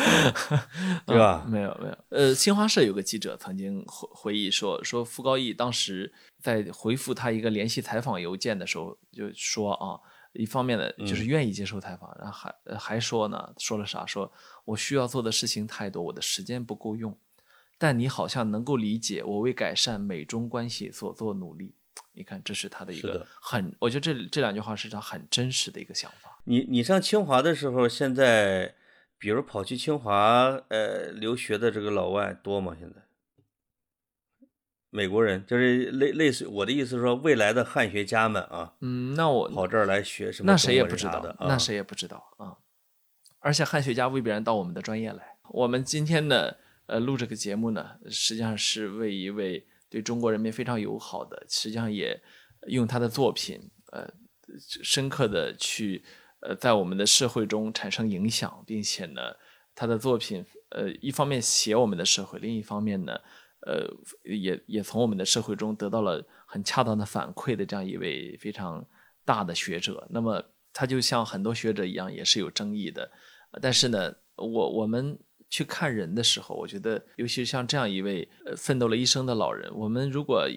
[1.05, 1.45] 对吧啊？
[1.47, 9.99] 没有没有，呃，新华社有个记者曾经回回忆说，说傅高义当时在回复他一个联系采访邮件的时候，就说啊，
[10.33, 14.05] 一方面呢嗯就是愿意接受采访，然后还呃还说呢，说了啥？
[14.05, 14.31] 说
[14.65, 17.17] 我需要做的事情太多，我的时间不够用，
[17.77, 21.75] 但你好像能够理解我为改善美中关系所做努力。
[22.13, 26.39] 你看，这是他的一个很，我觉得这这两句话是他很真实的一个想法。
[26.45, 28.75] 你你上清华的时候，现在
[29.17, 32.75] 比如跑去清华呃留学的这个老外多吗？
[32.79, 33.01] 现在
[34.91, 42.57] 美国人就是类类似，我的意思是说，未来的汉学家们啊，嗯，那我跑这儿来学什么那谁也不知道，啊，那谁也不知道啊。
[43.39, 45.37] 而且汉学家未必然到我们的专业来。
[45.49, 46.53] 我们今天呢，
[46.85, 52.21] 呃，录这个节目呢，实际上是为一位对中国人民非常友好的，实际上也
[52.67, 54.07] 用他的作品，呃，
[54.83, 56.03] 深刻的去
[56.41, 59.21] 呃在我们的社会中产生影响，并且呢，
[59.73, 63.19] 他的作品呃一方面写我们的社会，另一方面呢，
[63.65, 63.87] 呃
[64.23, 68.85] 也也从我们的社会中得到了很恰当的反馈的这样一位非常
[69.25, 70.07] 大的学者。
[70.09, 70.43] 那么
[70.73, 73.11] 他就像很多学者一样，也是有争议的。
[73.51, 80.47] 呃但是呢，我我们去看人的时候，我觉得，尤其是像这样一位呃奋斗了一生的老人，我们如果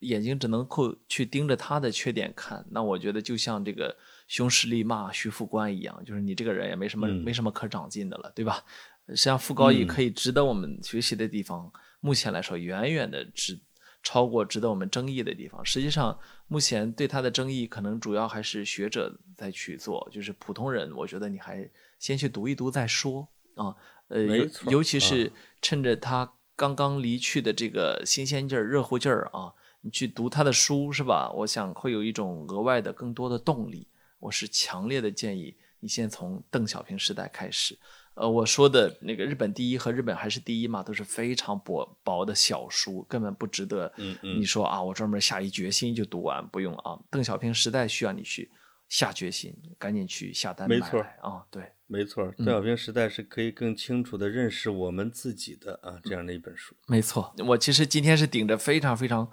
[0.00, 3.96] 眼睛只能够去盯着他的缺点看，那我觉得就像这个
[4.28, 8.62] 凶势力骂徐副官一样，就是你这个人也没什么、嗯没什么可长进的了，对吧？
[9.08, 13.58] 实际上，傅高义嗯可以值得我们学习的地方，目前来说远远的值
[14.02, 15.64] 超过值得我们争议的地方。
[15.64, 23.74] 实际上，目前对他的争议可能主要还是学者在去做，就是普通人，我觉得你还先去读一读再说啊。
[24.08, 25.32] 呃，尤尤其啊是
[25.62, 31.30] 趁着他刚刚离去的这个新鲜劲儿、热乎劲儿啊，你去读他的书是吧？
[31.30, 33.86] 我想会有一种额外的、更多的动力。
[34.18, 37.78] 我是强烈的建议你先从邓小平时代开始。
[38.14, 46.98] 呃，我说的那个日本第一和日本还是第一嘛，都是非常薄薄的小书，根本不值得嗯嗯你说啊，我专门下一决心就读完，不用啊。
[47.10, 48.50] 邓小平时代需要你去
[48.88, 50.78] 下决心，赶紧去下单买
[51.22, 51.42] 啊。
[51.50, 56.76] 对，没错，邓小平时代是可以更清楚的认识我们自己的啊，这样的一本书。
[56.86, 59.30] 没错，我其实今天是顶着非常非常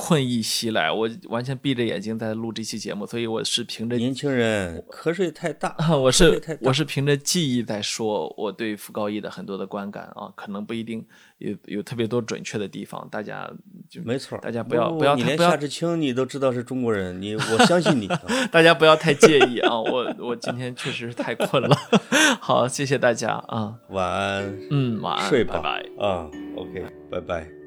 [0.00, 11.04] 困意袭来，我完全闭着眼睛在录这期节目，所以我是凭着年轻人瞌睡太大，我是我是凭着记忆在说我对傅高义的很多的观感啊，可能不一定
[11.38, 13.50] 有有特别多准确的地方，大家
[13.90, 18.06] 就没错，大家不要不要你连夏志清你都知道是中国人，你我相信你。
[18.06, 21.76] 啊 大家不要太介意啊，我我今天确实是太困了，
[22.40, 26.06] 好，谢谢大家啊，晚安，嗯，晚安，睡吧拜拜。
[26.06, 27.57] 啊，OK，拜拜。